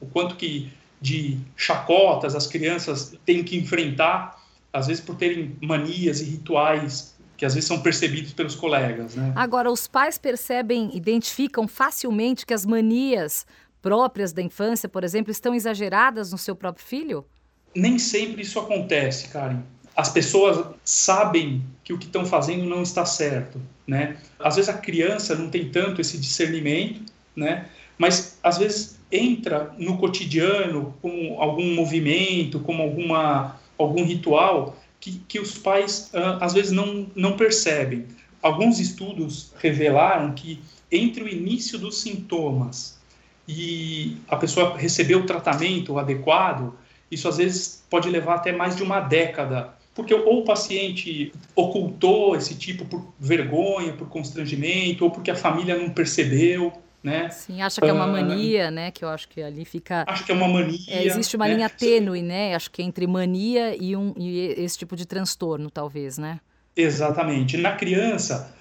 o 0.00 0.06
quanto 0.06 0.36
que 0.36 0.72
de 1.00 1.38
chacotas 1.56 2.34
as 2.34 2.46
crianças 2.46 3.14
têm 3.26 3.42
que 3.42 3.56
enfrentar, 3.56 4.40
às 4.72 4.86
vezes 4.86 5.02
por 5.02 5.16
terem 5.16 5.56
manias 5.60 6.20
e 6.20 6.24
rituais 6.24 7.12
que 7.36 7.44
às 7.44 7.54
vezes 7.54 7.66
são 7.66 7.80
percebidos 7.80 8.32
pelos 8.32 8.54
colegas. 8.54 9.16
Né? 9.16 9.32
Agora, 9.34 9.68
os 9.68 9.88
pais 9.88 10.16
percebem, 10.16 10.96
identificam 10.96 11.66
facilmente 11.66 12.46
que 12.46 12.54
as 12.54 12.64
manias 12.64 13.44
próprias 13.82 14.32
da 14.32 14.40
infância, 14.40 14.88
por 14.88 15.02
exemplo, 15.02 15.32
estão 15.32 15.52
exageradas 15.52 16.30
no 16.30 16.38
seu 16.38 16.54
próprio 16.54 16.86
filho? 16.86 17.26
Nem 17.74 17.98
sempre 17.98 18.42
isso 18.42 18.60
acontece, 18.60 19.28
Karen. 19.28 19.62
As 19.96 20.08
pessoas 20.08 20.66
sabem 20.84 21.62
que 21.84 21.92
o 21.92 21.98
que 21.98 22.06
estão 22.06 22.24
fazendo 22.24 22.64
não 22.64 22.82
está 22.82 23.04
certo, 23.04 23.60
né? 23.86 24.16
Às 24.38 24.56
vezes 24.56 24.68
a 24.68 24.74
criança 24.78 25.34
não 25.34 25.50
tem 25.50 25.68
tanto 25.68 26.00
esse 26.00 26.18
discernimento, 26.18 27.02
né? 27.36 27.68
Mas 27.98 28.38
às 28.42 28.58
vezes 28.58 28.98
entra 29.10 29.74
no 29.76 29.98
cotidiano 29.98 30.94
com 31.02 31.36
algum 31.38 31.74
movimento, 31.74 32.60
como 32.60 32.82
alguma, 32.82 33.60
algum 33.78 34.04
ritual 34.04 34.76
que, 34.98 35.20
que 35.28 35.38
os 35.38 35.58
pais 35.58 36.10
uh, 36.14 36.38
às 36.40 36.54
vezes 36.54 36.72
não, 36.72 37.06
não 37.14 37.36
percebem. 37.36 38.06
Alguns 38.40 38.80
estudos 38.80 39.52
revelaram 39.58 40.32
que 40.32 40.60
entre 40.90 41.22
o 41.22 41.28
início 41.28 41.78
dos 41.78 42.00
sintomas 42.00 42.98
e 43.46 44.16
a 44.28 44.36
pessoa 44.36 44.76
receber 44.76 45.16
o 45.16 45.26
tratamento 45.26 45.98
adequado, 45.98 46.74
isso 47.10 47.28
às 47.28 47.36
vezes 47.36 47.84
pode 47.90 48.08
levar 48.08 48.36
até 48.36 48.52
mais 48.52 48.76
de 48.76 48.82
uma 48.82 49.00
década 49.00 49.74
porque 49.94 50.14
ou 50.14 50.40
o 50.40 50.44
paciente 50.44 51.32
ocultou 51.54 52.34
esse 52.36 52.54
tipo 52.54 52.84
por 52.84 53.12
vergonha, 53.18 53.92
por 53.92 54.08
constrangimento, 54.08 55.04
ou 55.04 55.10
porque 55.10 55.30
a 55.30 55.36
família 55.36 55.76
não 55.76 55.90
percebeu, 55.90 56.72
né? 57.02 57.28
Sim, 57.30 57.60
acha 57.60 57.80
que 57.80 57.86
é 57.86 57.92
uma 57.92 58.04
ah, 58.04 58.06
mania, 58.06 58.70
né? 58.70 58.90
Que 58.90 59.04
eu 59.04 59.08
acho 59.08 59.28
que 59.28 59.42
ali 59.42 59.64
fica. 59.64 60.04
Acho 60.06 60.24
que 60.24 60.32
é 60.32 60.34
uma 60.34 60.48
mania. 60.48 60.78
É, 60.88 61.04
existe 61.04 61.36
uma 61.36 61.46
né? 61.46 61.54
linha 61.54 61.68
tênue, 61.68 62.22
né? 62.22 62.54
Acho 62.54 62.70
que 62.70 62.82
entre 62.82 63.06
mania 63.06 63.76
e, 63.76 63.96
um, 63.96 64.14
e 64.16 64.54
esse 64.58 64.78
tipo 64.78 64.96
de 64.96 65.04
transtorno, 65.04 65.70
talvez, 65.70 66.16
né? 66.16 66.40
Exatamente. 66.76 67.56
Na 67.56 67.72
criança, 67.72 68.54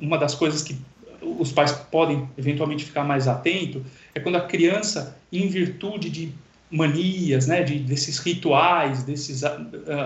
uma 0.00 0.18
das 0.18 0.34
coisas 0.34 0.62
que 0.62 0.76
os 1.20 1.52
pais 1.52 1.72
podem 1.72 2.28
eventualmente 2.36 2.84
ficar 2.84 3.04
mais 3.04 3.28
atento 3.28 3.84
é 4.14 4.20
quando 4.20 4.36
a 4.36 4.40
criança, 4.40 5.16
em 5.32 5.48
virtude 5.48 6.10
de 6.10 6.32
manias, 6.70 7.46
né, 7.46 7.62
de, 7.62 7.78
desses 7.78 8.18
rituais, 8.18 9.02
desses 9.02 9.42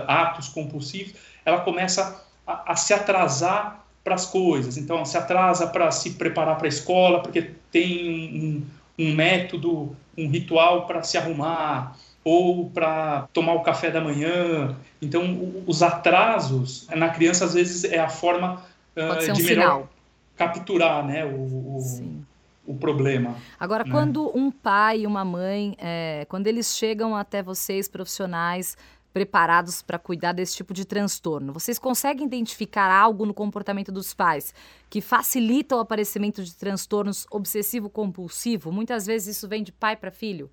atos 0.07 0.47
compulsivos, 0.49 1.13
ela 1.45 1.61
começa 1.61 2.23
a, 2.45 2.73
a 2.73 2.75
se 2.75 2.93
atrasar 2.93 3.85
para 4.03 4.15
as 4.15 4.25
coisas. 4.25 4.77
Então, 4.77 5.03
se 5.05 5.17
atrasa 5.17 5.67
para 5.67 5.91
se 5.91 6.11
preparar 6.11 6.57
para 6.57 6.67
a 6.67 6.69
escola, 6.69 7.21
porque 7.21 7.51
tem 7.71 8.65
um, 8.97 9.03
um 9.03 9.13
método, 9.13 9.95
um 10.17 10.29
ritual 10.29 10.85
para 10.85 11.03
se 11.03 11.17
arrumar, 11.17 11.97
ou 12.23 12.69
para 12.69 13.27
tomar 13.33 13.53
o 13.53 13.61
café 13.61 13.91
da 13.91 13.99
manhã. 13.99 14.75
Então, 15.01 15.63
os 15.67 15.83
atrasos 15.83 16.87
na 16.95 17.09
criança, 17.09 17.45
às 17.45 17.53
vezes, 17.53 17.83
é 17.83 17.99
a 17.99 18.09
forma 18.09 18.61
uh, 18.95 19.33
de 19.33 19.43
melhor 19.43 19.87
capturar 20.35 21.05
né, 21.05 21.25
o, 21.25 21.29
o, 21.29 22.22
o, 22.65 22.75
problema. 22.75 23.35
Agora, 23.59 23.83
né? 23.83 23.91
quando 23.91 24.31
um 24.37 24.49
pai 24.51 25.01
e 25.01 25.07
uma 25.07 25.25
mãe, 25.25 25.75
é, 25.77 26.25
quando 26.29 26.47
eles 26.47 26.75
chegam 26.75 27.15
até 27.15 27.43
vocês, 27.43 27.87
profissionais, 27.87 28.77
preparados 29.13 29.81
para 29.81 29.99
cuidar 29.99 30.33
desse 30.33 30.55
tipo 30.55 30.73
de 30.73 30.85
transtorno? 30.85 31.53
Vocês 31.53 31.77
conseguem 31.77 32.25
identificar 32.25 32.91
algo 32.91 33.25
no 33.25 33.33
comportamento 33.33 33.91
dos 33.91 34.13
pais 34.13 34.53
que 34.89 34.99
facilita 34.99 35.75
o 35.75 35.79
aparecimento 35.79 36.43
de 36.43 36.55
transtornos 36.55 37.27
obsessivo-compulsivo? 37.29 38.71
Muitas 38.71 39.05
vezes 39.05 39.37
isso 39.37 39.47
vem 39.47 39.63
de 39.63 39.71
pai 39.71 39.95
para 39.95 40.11
filho. 40.11 40.49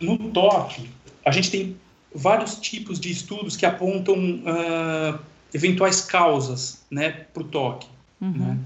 No 0.00 0.30
toque, 0.30 0.88
a 1.26 1.30
gente 1.32 1.50
tem 1.50 1.76
vários 2.14 2.56
tipos 2.56 3.00
de 3.00 3.10
estudos 3.10 3.56
que 3.56 3.66
apontam 3.66 4.16
uh, 4.16 5.18
eventuais 5.52 6.00
causas 6.00 6.84
né, 6.90 7.10
para 7.10 7.42
o 7.42 7.46
toque. 7.46 7.88
Uhum. 8.20 8.30
Né? 8.30 8.58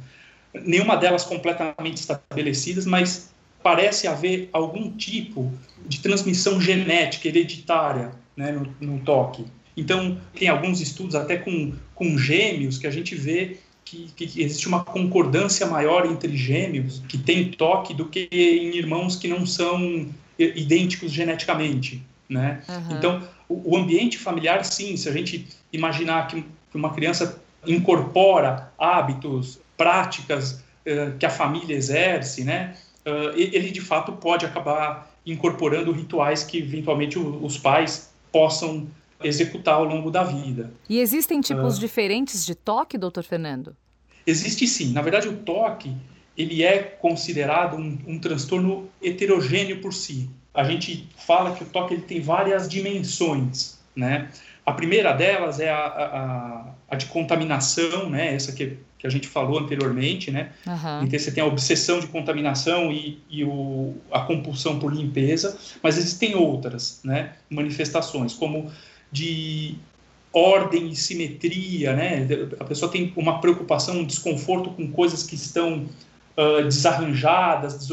Nenhuma 0.64 0.96
delas 0.96 1.24
completamente 1.24 1.96
estabelecidas, 1.96 2.86
mas 2.86 3.30
parece 3.62 4.06
haver 4.06 4.48
algum 4.52 4.90
tipo 4.90 5.52
de 5.86 6.00
transmissão 6.00 6.60
genética 6.60 7.28
hereditária 7.28 8.12
né, 8.36 8.52
no, 8.52 8.74
no 8.80 9.00
toque. 9.00 9.44
Então, 9.76 10.18
tem 10.34 10.48
alguns 10.48 10.80
estudos 10.80 11.14
até 11.14 11.36
com, 11.36 11.72
com 11.94 12.18
gêmeos 12.18 12.78
que 12.78 12.86
a 12.86 12.90
gente 12.90 13.14
vê 13.14 13.58
que, 13.84 14.10
que, 14.14 14.42
existe 14.42 14.68
uma 14.68 14.84
concordância 14.84 15.66
maior 15.66 16.04
entre 16.04 16.36
gêmeos 16.36 17.02
que 17.08 17.16
têm 17.16 17.50
toque 17.50 17.94
do 17.94 18.06
que 18.06 18.28
em 18.32 18.76
irmãos 18.76 19.16
que 19.16 19.28
não 19.28 19.46
são 19.46 20.06
idênticos 20.38 21.10
geneticamente, 21.10 22.02
né? 22.28 22.62
Uhum. 22.68 22.96
Então, 22.96 23.28
o, 23.48 23.74
o, 23.74 23.76
ambiente 23.76 24.18
familiar, 24.18 24.64
sim, 24.64 24.96
se 24.96 25.08
a 25.08 25.12
gente 25.12 25.46
imaginar 25.72 26.26
que, 26.28 26.42
que 26.42 26.76
uma 26.76 26.92
criança 26.92 27.40
incorpora 27.66 28.70
hábitos, 28.78 29.58
práticas 29.78 30.62
uh, 30.84 31.16
que 31.18 31.24
a 31.24 31.30
família 31.30 31.74
exerce, 31.74 32.44
né? 32.44 32.76
Uh, 33.06 33.32
ele, 33.34 33.70
de 33.70 33.80
fato, 33.80 34.12
pode 34.12 34.44
acabar 34.44 35.10
incorporando 35.24 35.90
rituais 35.92 36.44
que, 36.44 36.58
eventualmente, 36.58 37.18
os 37.18 37.56
pais 37.56 38.10
possam 38.30 38.86
executar 39.24 39.74
ao 39.76 39.84
longo 39.84 40.10
da 40.10 40.24
vida. 40.24 40.70
E 40.88 41.00
existem 41.00 41.40
tipos 41.40 41.78
uh, 41.78 41.80
diferentes 41.80 42.44
de 42.44 42.54
toque, 42.54 42.98
doutor 42.98 43.24
Fernando? 43.24 43.74
Existe 44.26 44.66
sim. 44.66 44.92
Na 44.92 45.00
verdade, 45.00 45.28
o 45.28 45.36
toque 45.38 45.96
ele 46.36 46.62
é 46.62 46.78
considerado 46.78 47.76
um, 47.76 47.98
um 48.06 48.18
transtorno 48.18 48.88
heterogêneo 49.02 49.80
por 49.80 49.92
si. 49.92 50.30
A 50.54 50.62
gente 50.62 51.08
fala 51.16 51.54
que 51.54 51.64
o 51.64 51.66
toque 51.66 51.94
ele 51.94 52.02
tem 52.02 52.20
várias 52.20 52.68
dimensões, 52.68 53.78
né? 53.94 54.28
A 54.64 54.72
primeira 54.72 55.12
delas 55.12 55.58
é 55.58 55.70
a, 55.70 55.86
a, 55.86 56.64
a 56.90 56.96
de 56.96 57.06
contaminação, 57.06 58.08
né? 58.08 58.34
Essa 58.34 58.52
que, 58.52 58.76
que 58.98 59.06
a 59.06 59.10
gente 59.10 59.28
falou 59.28 59.60
anteriormente, 59.60 60.30
né? 60.30 60.50
Uhum. 60.66 61.04
Então 61.04 61.18
você 61.18 61.30
tem 61.30 61.42
a 61.42 61.46
obsessão 61.46 62.00
de 62.00 62.08
contaminação 62.08 62.92
e, 62.92 63.22
e 63.30 63.44
o, 63.44 63.94
a 64.10 64.20
compulsão 64.20 64.78
por 64.78 64.92
limpeza, 64.92 65.56
mas 65.82 65.96
existem 65.96 66.34
outras, 66.34 67.00
né? 67.04 67.34
Manifestações 67.48 68.34
como 68.34 68.70
de 69.10 69.76
ordem 70.32 70.88
e 70.88 70.96
simetria, 70.96 71.94
né? 71.94 72.26
A 72.58 72.64
pessoa 72.64 72.90
tem 72.90 73.12
uma 73.16 73.40
preocupação, 73.40 73.98
um 73.98 74.04
desconforto 74.04 74.70
com 74.70 74.90
coisas 74.90 75.22
que 75.22 75.36
estão 75.36 75.86
uh, 76.36 76.64
desarranjadas, 76.64 77.88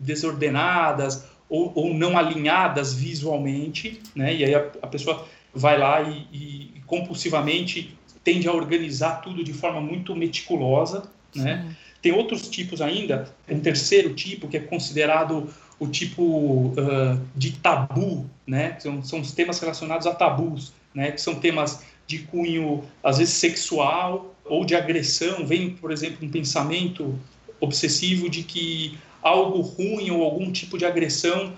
desordenadas 0.00 1.24
ou, 1.48 1.72
ou, 1.74 1.94
não 1.94 2.16
alinhadas 2.16 2.94
visualmente, 2.94 4.00
né? 4.14 4.34
E 4.34 4.44
aí 4.44 4.54
a, 4.54 4.70
a 4.82 4.86
pessoa 4.86 5.26
vai 5.54 5.78
lá 5.78 6.02
e, 6.02 6.26
e, 6.32 6.80
compulsivamente 6.86 7.96
tende 8.22 8.48
a 8.48 8.52
organizar 8.52 9.22
tudo 9.22 9.42
de 9.42 9.52
forma 9.52 9.80
muito 9.80 10.14
meticulosa, 10.14 11.10
né? 11.34 11.74
Tem 12.02 12.12
outros 12.12 12.48
tipos 12.48 12.80
ainda, 12.80 13.32
um 13.48 13.60
terceiro 13.60 14.14
tipo 14.14 14.48
que 14.48 14.56
é 14.56 14.60
considerado 14.60 15.48
o 15.78 15.86
tipo 15.86 16.22
uh, 16.22 17.20
de 17.34 17.52
tabu, 17.52 18.28
né? 18.46 18.76
São, 18.80 19.02
são 19.02 19.20
os 19.20 19.32
temas 19.32 19.58
relacionados 19.60 20.06
a 20.06 20.14
tabus, 20.14 20.72
né? 20.94 21.12
Que 21.12 21.20
são 21.20 21.34
temas 21.34 21.82
de 22.06 22.20
cunho 22.20 22.84
às 23.02 23.18
vezes 23.18 23.34
sexual 23.34 24.34
ou 24.44 24.64
de 24.64 24.74
agressão. 24.74 25.46
Vem, 25.46 25.70
por 25.70 25.92
exemplo, 25.92 26.26
um 26.26 26.30
pensamento 26.30 27.18
obsessivo 27.60 28.28
de 28.28 28.42
que 28.42 28.98
algo 29.22 29.60
ruim 29.60 30.10
ou 30.10 30.22
algum 30.22 30.50
tipo 30.50 30.78
de 30.78 30.84
agressão 30.84 31.52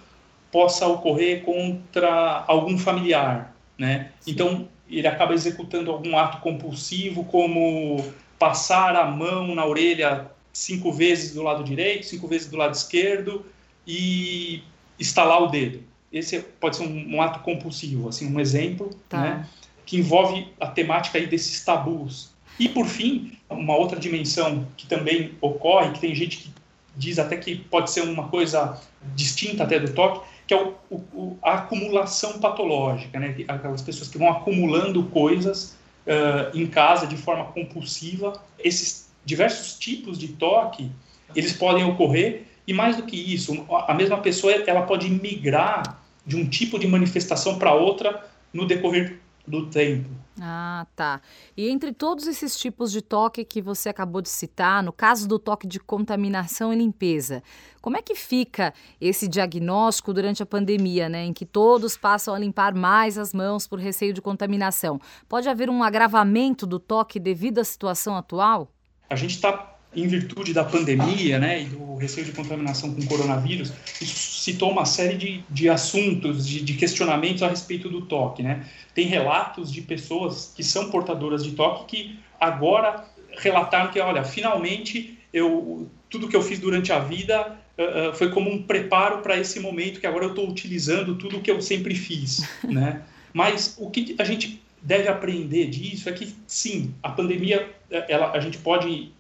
possa 0.50 0.86
ocorrer 0.86 1.42
contra 1.42 2.44
algum 2.46 2.76
familiar, 2.76 3.56
né? 3.78 4.10
Então 4.26 4.68
ele 4.98 5.06
acaba 5.06 5.34
executando 5.34 5.90
algum 5.90 6.16
ato 6.16 6.38
compulsivo, 6.38 7.24
como 7.24 8.04
passar 8.38 8.96
a 8.96 9.10
mão 9.10 9.54
na 9.54 9.64
orelha 9.64 10.30
cinco 10.52 10.92
vezes 10.92 11.32
do 11.32 11.42
lado 11.42 11.64
direito, 11.64 12.06
cinco 12.06 12.26
vezes 12.26 12.48
do 12.48 12.56
lado 12.56 12.74
esquerdo 12.74 13.44
e 13.86 14.62
estalar 14.98 15.42
o 15.42 15.46
dedo. 15.46 15.82
Esse 16.12 16.40
pode 16.40 16.76
ser 16.76 16.84
um, 16.84 17.16
um 17.16 17.22
ato 17.22 17.40
compulsivo, 17.40 18.08
assim, 18.08 18.32
um 18.32 18.38
exemplo, 18.38 18.90
tá. 19.08 19.20
né? 19.20 19.48
Que 19.86 19.96
envolve 19.96 20.48
a 20.60 20.66
temática 20.66 21.18
aí 21.18 21.26
desses 21.26 21.64
tabus. 21.64 22.30
E 22.58 22.68
por 22.68 22.86
fim, 22.86 23.32
uma 23.48 23.76
outra 23.76 23.98
dimensão 23.98 24.66
que 24.76 24.86
também 24.86 25.32
ocorre, 25.40 25.92
que 25.92 26.00
tem 26.00 26.14
gente 26.14 26.36
que 26.36 26.50
diz 26.94 27.18
até 27.18 27.36
que 27.36 27.56
pode 27.56 27.90
ser 27.90 28.02
uma 28.02 28.28
coisa 28.28 28.80
distinta 29.14 29.64
até 29.64 29.80
do 29.80 29.92
toque, 29.94 30.26
que 30.52 30.54
é 30.54 30.74
o, 30.90 30.96
o, 31.14 31.38
a 31.42 31.54
acumulação 31.54 32.38
patológica, 32.38 33.18
né? 33.18 33.34
Aquelas 33.48 33.80
pessoas 33.80 34.08
que 34.08 34.18
vão 34.18 34.28
acumulando 34.28 35.02
coisas 35.04 35.78
uh, 36.06 36.56
em 36.56 36.66
casa 36.66 37.06
de 37.06 37.16
forma 37.16 37.44
compulsiva. 37.46 38.34
Esses 38.58 39.10
diversos 39.24 39.78
tipos 39.78 40.18
de 40.18 40.28
toque, 40.28 40.90
eles 41.34 41.54
podem 41.54 41.84
ocorrer 41.84 42.44
e 42.66 42.74
mais 42.74 42.96
do 42.96 43.04
que 43.04 43.16
isso, 43.16 43.66
a 43.88 43.94
mesma 43.94 44.18
pessoa 44.18 44.52
ela 44.52 44.82
pode 44.82 45.08
migrar 45.08 46.00
de 46.24 46.36
um 46.36 46.46
tipo 46.46 46.78
de 46.78 46.86
manifestação 46.86 47.58
para 47.58 47.72
outra 47.72 48.24
no 48.52 48.66
decorrer 48.66 49.18
do 49.46 49.68
tempo. 49.68 50.08
Ah, 50.40 50.86
tá. 50.94 51.20
E 51.56 51.68
entre 51.68 51.92
todos 51.92 52.26
esses 52.26 52.56
tipos 52.56 52.90
de 52.90 53.02
toque 53.02 53.44
que 53.44 53.60
você 53.60 53.88
acabou 53.88 54.22
de 54.22 54.28
citar, 54.28 54.82
no 54.82 54.92
caso 54.92 55.28
do 55.28 55.38
toque 55.38 55.66
de 55.66 55.78
contaminação 55.78 56.72
e 56.72 56.76
limpeza, 56.76 57.42
como 57.80 57.96
é 57.96 58.02
que 58.02 58.14
fica 58.14 58.72
esse 59.00 59.26
diagnóstico 59.26 60.14
durante 60.14 60.42
a 60.42 60.46
pandemia, 60.46 61.08
né, 61.08 61.24
em 61.24 61.32
que 61.32 61.44
todos 61.44 61.96
passam 61.96 62.34
a 62.34 62.38
limpar 62.38 62.74
mais 62.74 63.18
as 63.18 63.34
mãos 63.34 63.66
por 63.66 63.78
receio 63.78 64.12
de 64.12 64.22
contaminação? 64.22 65.00
Pode 65.28 65.48
haver 65.48 65.68
um 65.68 65.82
agravamento 65.82 66.66
do 66.66 66.78
toque 66.78 67.18
devido 67.18 67.58
à 67.58 67.64
situação 67.64 68.16
atual? 68.16 68.72
A 69.10 69.16
gente 69.16 69.34
está 69.34 69.71
em 69.94 70.06
virtude 70.06 70.52
da 70.52 70.64
pandemia 70.64 71.38
né, 71.38 71.62
e 71.62 71.64
do 71.66 71.96
receio 71.96 72.26
de 72.26 72.32
contaminação 72.32 72.94
com 72.94 73.04
coronavírus, 73.06 73.72
isso 74.00 74.42
citou 74.42 74.70
uma 74.70 74.84
série 74.84 75.16
de, 75.16 75.44
de 75.48 75.68
assuntos, 75.68 76.46
de, 76.46 76.62
de, 76.62 76.74
questionamentos 76.74 77.42
a 77.42 77.48
respeito 77.48 77.88
do 77.88 78.02
toque. 78.02 78.42
Né? 78.42 78.66
Tem 78.94 79.06
relatos 79.06 79.70
de 79.70 79.82
pessoas 79.82 80.52
que 80.56 80.64
são 80.64 80.90
portadoras 80.90 81.44
de 81.44 81.52
toque 81.52 81.84
que 81.86 82.18
agora 82.40 83.04
relataram 83.38 83.90
que, 83.90 84.00
olha, 84.00 84.24
finalmente 84.24 85.18
eu, 85.32 85.88
tudo 86.10 86.28
que 86.28 86.36
eu 86.36 86.42
fiz 86.42 86.58
durante 86.58 86.92
a 86.92 86.98
vida 86.98 87.56
uh, 87.78 88.14
foi 88.14 88.30
como 88.30 88.50
um 88.50 88.62
preparo 88.62 89.18
para 89.18 89.38
esse 89.38 89.60
momento 89.60 90.00
que 90.00 90.06
agora 90.06 90.24
eu 90.24 90.30
estou 90.30 90.48
utilizando 90.48 91.14
tudo 91.16 91.40
que 91.40 91.50
eu 91.50 91.60
sempre 91.60 91.94
fiz. 91.94 92.42
né? 92.64 93.02
Mas 93.32 93.76
o 93.78 93.90
que 93.90 94.14
a 94.18 94.24
gente 94.24 94.60
deve 94.82 95.08
aprender 95.08 95.68
disso 95.68 96.08
é 96.08 96.12
que, 96.12 96.34
sim, 96.46 96.92
a 97.02 97.10
pandemia, 97.10 97.70
ela, 98.08 98.32
a 98.32 98.40
gente 98.40 98.58
pode 98.58 99.12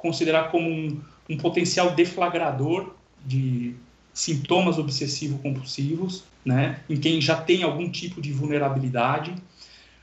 considerar 0.00 0.50
como 0.50 0.68
um, 0.68 1.00
um 1.28 1.36
potencial 1.36 1.94
deflagrador 1.94 2.94
de 3.24 3.74
sintomas 4.12 4.78
obsessivo-compulsivos, 4.78 6.24
né, 6.44 6.80
em 6.88 6.96
quem 6.96 7.20
já 7.20 7.36
tem 7.36 7.62
algum 7.62 7.88
tipo 7.90 8.20
de 8.20 8.32
vulnerabilidade. 8.32 9.34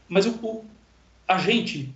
Mas 0.08 0.26
o, 0.26 0.32
o 0.42 0.66
a 1.28 1.38
gente, 1.38 1.94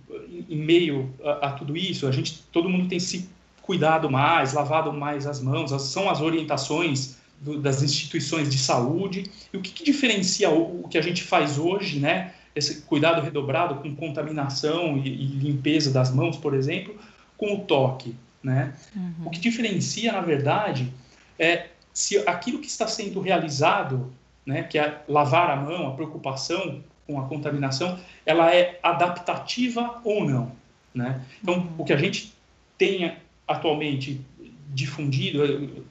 em 0.48 0.56
meio 0.56 1.10
a, 1.24 1.48
a, 1.48 1.52
tudo 1.52 1.76
isso, 1.76 2.06
a 2.06 2.12
gente, 2.12 2.42
todo 2.52 2.68
mundo 2.68 2.88
tem 2.88 3.00
se 3.00 3.28
cuidado 3.62 4.10
mais, 4.10 4.52
lavado 4.52 4.92
mais 4.92 5.26
as 5.26 5.40
mãos, 5.40 5.70
são 5.90 6.10
as 6.10 6.20
orientações 6.20 7.16
do, 7.40 7.58
das 7.58 7.82
instituições 7.82 8.50
de 8.50 8.58
saúde. 8.58 9.24
E 9.52 9.56
o 9.56 9.60
que, 9.60 9.72
que 9.72 9.84
diferencia 9.84 10.50
o, 10.50 10.82
o, 10.82 10.88
que 10.88 10.98
a 10.98 11.02
gente 11.02 11.22
faz 11.22 11.58
hoje, 11.58 11.98
né, 11.98 12.34
esse 12.54 12.82
cuidado 12.82 13.22
redobrado 13.22 13.76
com 13.76 13.94
contaminação 13.96 14.98
e, 14.98 15.08
e 15.08 15.26
limpeza 15.26 15.90
das 15.90 16.12
mãos, 16.14 16.36
por 16.36 16.52
exemplo, 16.52 16.94
com 17.42 17.54
o 17.54 17.58
toque. 17.64 18.14
Né? 18.40 18.72
Uhum. 18.94 19.26
O 19.26 19.30
que 19.30 19.40
diferencia, 19.40 20.12
na 20.12 20.20
verdade, 20.20 20.92
é 21.36 21.70
se 21.92 22.18
aquilo 22.18 22.60
que 22.60 22.68
está 22.68 22.86
sendo 22.86 23.20
realizado, 23.20 24.12
né, 24.46 24.62
que 24.62 24.78
é 24.78 25.02
lavar 25.08 25.50
a 25.50 25.56
mão, 25.56 25.88
a 25.88 25.92
preocupação 25.92 26.80
com 27.04 27.20
a 27.20 27.26
contaminação, 27.26 27.98
ela 28.24 28.54
é 28.54 28.78
adaptativa 28.80 30.00
ou 30.04 30.24
não. 30.24 30.52
Né? 30.94 31.20
Então, 31.42 31.54
uhum. 31.54 31.72
o 31.78 31.84
que 31.84 31.92
a 31.92 31.96
gente 31.96 32.32
tem 32.78 33.16
atualmente 33.46 34.20
difundido 34.68 35.44
é 35.44 35.82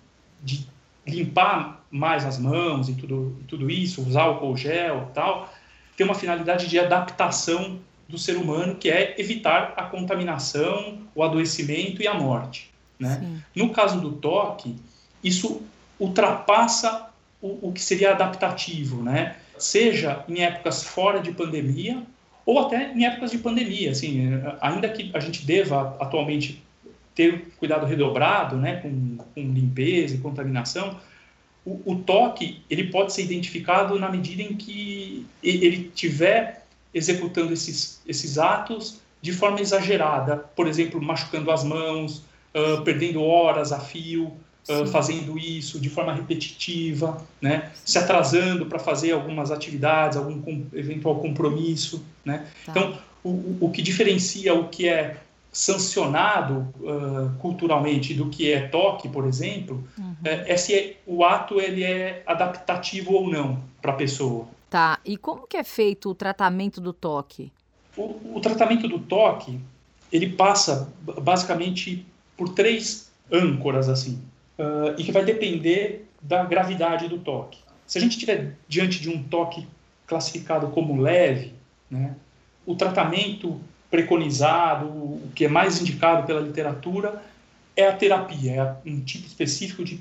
de 0.41 0.65
limpar 1.05 1.85
mais 1.91 2.25
as 2.25 2.39
mãos 2.39 2.87
e 2.87 2.95
tudo, 2.95 3.37
tudo 3.45 3.69
isso, 3.69 4.01
usar 4.07 4.23
álcool 4.23 4.55
gel 4.55 5.11
tal, 5.13 5.53
tem 5.97 6.05
uma 6.05 6.15
finalidade 6.15 6.67
de 6.69 6.79
adaptação 6.79 7.77
do 8.11 8.17
ser 8.17 8.37
humano, 8.37 8.75
que 8.75 8.89
é 8.89 9.15
evitar 9.17 9.73
a 9.77 9.83
contaminação, 9.83 10.99
o 11.15 11.23
adoecimento 11.23 12.01
e 12.01 12.07
a 12.07 12.13
morte. 12.13 12.69
Né? 12.99 13.41
No 13.55 13.69
caso 13.69 13.99
do 13.99 14.11
toque, 14.11 14.75
isso 15.23 15.61
ultrapassa 15.99 17.09
o, 17.41 17.69
o 17.69 17.71
que 17.71 17.81
seria 17.81 18.11
adaptativo, 18.11 19.01
né? 19.01 19.37
seja 19.57 20.25
em 20.27 20.41
épocas 20.41 20.83
fora 20.83 21.19
de 21.19 21.31
pandemia 21.31 22.03
ou 22.45 22.59
até 22.59 22.91
em 22.93 23.05
épocas 23.05 23.31
de 23.31 23.37
pandemia. 23.37 23.91
Assim, 23.91 24.29
ainda 24.59 24.89
que 24.89 25.11
a 25.13 25.19
gente 25.19 25.45
deva 25.45 25.95
atualmente 25.99 26.61
ter 27.13 27.53
cuidado 27.59 27.85
redobrado 27.85 28.57
né, 28.57 28.77
com, 28.77 29.17
com 29.17 29.41
limpeza 29.41 30.15
e 30.15 30.19
contaminação, 30.19 30.99
o, 31.63 31.79
o, 31.85 31.95
toque 31.97 32.63
ele 32.69 32.85
pode 32.85 33.13
ser 33.13 33.23
identificado 33.23 33.99
na 33.99 34.09
medida 34.09 34.41
em 34.41 34.55
que 34.55 35.27
ele 35.43 35.91
tiver 35.93 36.60
executando 36.93 37.53
esses, 37.53 38.01
esses 38.07 38.37
atos 38.37 38.99
de 39.21 39.31
forma 39.31 39.61
exagerada, 39.61 40.37
por 40.37 40.67
exemplo, 40.67 41.01
machucando 41.01 41.51
as 41.51 41.63
mãos, 41.63 42.23
uh, 42.55 42.81
perdendo 42.83 43.23
horas 43.23 43.71
a 43.71 43.79
fio, 43.79 44.33
uh, 44.67 44.85
fazendo 44.87 45.37
isso 45.37 45.79
de 45.79 45.89
forma 45.89 46.13
repetitiva, 46.13 47.21
né? 47.39 47.71
se 47.85 47.97
atrasando 47.97 48.65
para 48.65 48.79
fazer 48.79 49.11
algumas 49.11 49.51
atividades, 49.51 50.17
algum 50.17 50.41
com, 50.41 50.65
eventual 50.73 51.19
compromisso. 51.19 52.03
Né? 52.25 52.47
Tá. 52.65 52.71
Então, 52.71 52.97
o, 53.23 53.57
o 53.61 53.71
que 53.71 53.81
diferencia 53.81 54.53
o 54.53 54.67
que 54.67 54.87
é 54.87 55.17
sancionado 55.51 56.73
uh, 56.79 57.29
culturalmente 57.39 58.13
do 58.13 58.29
que 58.29 58.51
é 58.51 58.61
toque, 58.61 59.09
por 59.09 59.27
exemplo, 59.27 59.83
uhum. 59.97 60.15
é, 60.23 60.53
é 60.53 60.57
se 60.57 60.73
é, 60.73 60.97
o 61.05 61.25
ato 61.25 61.59
ele 61.59 61.83
é 61.83 62.23
adaptativo 62.25 63.13
ou 63.13 63.29
não 63.29 63.61
para 63.81 63.91
a 63.91 63.95
pessoa. 63.95 64.47
Tá. 64.71 65.01
E 65.03 65.17
como 65.17 65.45
que 65.45 65.57
é 65.57 65.65
feito 65.65 66.09
o 66.09 66.15
tratamento 66.15 66.79
do 66.79 66.93
toque? 66.93 67.51
O, 67.97 68.37
o 68.37 68.39
tratamento 68.39 68.87
do 68.87 68.99
toque, 68.99 69.59
ele 70.09 70.29
passa 70.29 70.89
basicamente 71.21 72.05
por 72.37 72.47
três 72.49 73.11
âncoras, 73.29 73.89
assim, 73.89 74.21
uh, 74.57 74.97
e 74.97 75.03
que 75.03 75.11
vai 75.11 75.25
depender 75.25 76.07
da 76.21 76.45
gravidade 76.45 77.09
do 77.09 77.17
toque. 77.17 77.59
Se 77.85 77.97
a 77.97 78.01
gente 78.01 78.13
estiver 78.13 78.55
diante 78.65 79.01
de 79.01 79.09
um 79.09 79.21
toque 79.21 79.67
classificado 80.07 80.69
como 80.69 81.01
leve, 81.01 81.53
Né? 81.91 82.15
O 82.65 82.73
tratamento 82.73 83.59
preconizado, 83.89 84.87
o 84.87 85.29
que 85.35 85.43
é 85.43 85.49
mais 85.49 85.81
indicado 85.81 86.25
pela 86.25 86.39
literatura, 86.39 87.21
é 87.75 87.85
a 87.85 87.93
terapia, 87.93 88.77
é 88.85 88.89
um 88.89 89.01
tipo 89.01 89.27
específico 89.27 89.83
de 89.83 89.99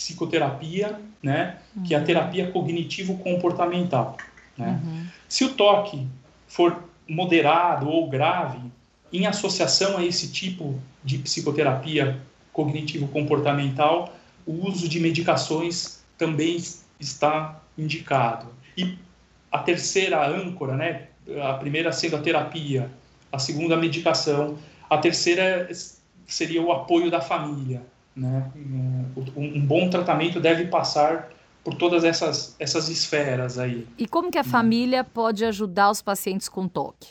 psicoterapia, 0.00 0.98
né, 1.22 1.58
uhum. 1.76 1.82
que 1.82 1.94
é 1.94 1.98
a 1.98 2.02
terapia 2.02 2.50
cognitivo-comportamental. 2.50 4.16
Né? 4.56 4.80
Uhum. 4.82 5.06
Se 5.28 5.44
o 5.44 5.52
toque 5.52 6.06
for 6.48 6.84
moderado 7.06 7.86
ou 7.86 8.08
grave, 8.08 8.60
em 9.12 9.26
associação 9.26 9.98
a 9.98 10.04
esse 10.04 10.32
tipo 10.32 10.80
de 11.04 11.18
psicoterapia 11.18 12.18
cognitivo-comportamental, 12.50 14.16
o 14.46 14.66
uso 14.66 14.88
de 14.88 14.98
medicações 14.98 16.02
também 16.16 16.56
está 16.98 17.60
indicado. 17.76 18.46
E 18.78 18.96
a 19.52 19.58
terceira 19.58 20.26
âncora, 20.26 20.76
né, 20.76 21.08
a 21.42 21.54
primeira 21.54 21.92
sendo 21.92 22.16
a 22.16 22.20
terapia, 22.20 22.90
a 23.30 23.38
segunda 23.38 23.74
a 23.74 23.78
medicação, 23.78 24.56
a 24.88 24.96
terceira 24.96 25.68
seria 26.26 26.62
o 26.62 26.72
apoio 26.72 27.10
da 27.10 27.20
família. 27.20 27.82
Né? 28.14 28.50
Um 29.36 29.64
bom 29.64 29.88
tratamento 29.88 30.40
deve 30.40 30.66
passar 30.66 31.30
por 31.62 31.74
todas 31.74 32.04
essas, 32.04 32.56
essas 32.58 32.88
esferas 32.88 33.58
aí. 33.58 33.86
E 33.98 34.06
como 34.06 34.30
que 34.30 34.38
a 34.38 34.44
família 34.44 35.04
pode 35.04 35.44
ajudar 35.44 35.90
os 35.90 36.02
pacientes 36.02 36.48
com 36.48 36.66
toque? 36.66 37.08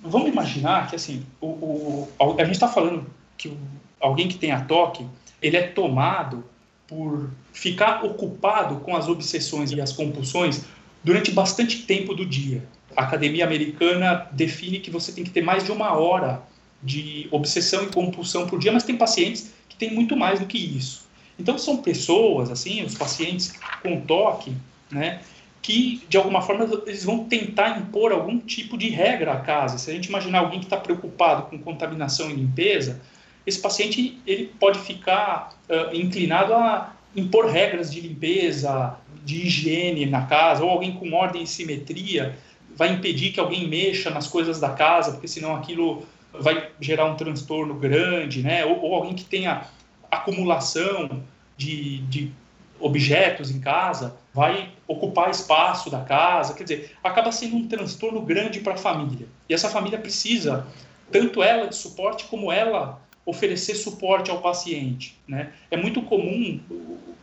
Vamos 0.00 0.28
imaginar 0.28 0.90
que 0.90 0.96
assim, 0.96 1.24
o, 1.40 1.46
o 1.46 2.08
a 2.38 2.44
gente 2.44 2.54
está 2.54 2.66
falando 2.66 3.06
que 3.38 3.56
alguém 4.00 4.28
que 4.28 4.36
tenha 4.36 4.60
toque, 4.64 5.06
ele 5.40 5.56
é 5.56 5.62
tomado 5.62 6.44
por 6.86 7.30
ficar 7.52 8.04
ocupado 8.04 8.76
com 8.76 8.96
as 8.96 9.08
obsessões 9.08 9.70
e 9.70 9.80
as 9.80 9.92
compulsões 9.92 10.64
durante 11.02 11.30
bastante 11.30 11.82
tempo 11.82 12.14
do 12.14 12.26
dia. 12.26 12.64
A 12.96 13.04
Academia 13.04 13.44
Americana 13.44 14.26
define 14.32 14.80
que 14.80 14.90
você 14.90 15.12
tem 15.12 15.24
que 15.24 15.30
ter 15.30 15.42
mais 15.42 15.64
de 15.64 15.72
uma 15.72 15.92
hora 15.92 16.42
de 16.82 17.28
obsessão 17.30 17.84
e 17.84 17.86
compulsão 17.86 18.46
por 18.46 18.58
dia, 18.58 18.72
mas 18.72 18.82
tem 18.82 18.96
pacientes 18.96 19.52
têm 19.82 19.92
muito 19.92 20.16
mais 20.16 20.38
do 20.38 20.46
que 20.46 20.58
isso. 20.58 21.06
Então 21.38 21.58
são 21.58 21.78
pessoas, 21.78 22.50
assim, 22.50 22.84
os 22.84 22.94
pacientes 22.94 23.54
com 23.82 24.00
toque, 24.02 24.52
né, 24.90 25.20
que 25.60 26.02
de 26.08 26.16
alguma 26.16 26.42
forma 26.42 26.68
eles 26.86 27.04
vão 27.04 27.24
tentar 27.24 27.78
impor 27.78 28.12
algum 28.12 28.38
tipo 28.38 28.78
de 28.78 28.88
regra 28.88 29.32
à 29.32 29.40
casa. 29.40 29.78
Se 29.78 29.90
a 29.90 29.94
gente 29.94 30.06
imaginar 30.06 30.40
alguém 30.40 30.60
que 30.60 30.66
está 30.66 30.76
preocupado 30.76 31.42
com 31.44 31.58
contaminação 31.58 32.30
e 32.30 32.34
limpeza, 32.34 33.00
esse 33.46 33.60
paciente 33.60 34.20
ele 34.26 34.52
pode 34.58 34.78
ficar 34.78 35.56
uh, 35.68 35.94
inclinado 35.94 36.54
a 36.54 36.94
impor 37.14 37.46
regras 37.46 37.92
de 37.92 38.00
limpeza, 38.00 38.96
de 39.24 39.46
higiene 39.46 40.06
na 40.06 40.26
casa, 40.26 40.64
ou 40.64 40.70
alguém 40.70 40.92
com 40.92 41.12
ordem 41.12 41.42
e 41.42 41.46
simetria 41.46 42.36
vai 42.76 42.92
impedir 42.92 43.32
que 43.32 43.40
alguém 43.40 43.68
mexa 43.68 44.10
nas 44.10 44.26
coisas 44.26 44.58
da 44.58 44.70
casa, 44.70 45.12
porque 45.12 45.28
senão 45.28 45.54
aquilo 45.54 46.04
vai 46.32 46.70
gerar 46.80 47.06
um 47.06 47.16
transtorno 47.16 47.74
grande, 47.74 48.42
né? 48.42 48.64
Ou, 48.64 48.82
ou 48.82 48.94
alguém 48.94 49.14
que 49.14 49.24
tenha 49.24 49.66
acumulação 50.10 51.22
de, 51.56 51.98
de 52.02 52.32
objetos 52.80 53.50
em 53.50 53.60
casa 53.60 54.16
vai 54.34 54.70
ocupar 54.86 55.30
espaço 55.30 55.90
da 55.90 56.00
casa, 56.00 56.54
quer 56.54 56.64
dizer, 56.64 56.96
acaba 57.02 57.30
sendo 57.30 57.56
um 57.56 57.68
transtorno 57.68 58.20
grande 58.20 58.60
para 58.60 58.74
a 58.74 58.78
família. 58.78 59.26
E 59.48 59.54
essa 59.54 59.68
família 59.68 59.98
precisa, 59.98 60.66
tanto 61.10 61.42
ela 61.42 61.68
de 61.68 61.76
suporte, 61.76 62.24
como 62.24 62.50
ela 62.50 63.00
oferecer 63.24 63.74
suporte 63.74 64.30
ao 64.30 64.40
paciente. 64.40 65.16
Né? 65.28 65.52
É 65.70 65.76
muito 65.76 66.02
comum, 66.02 66.60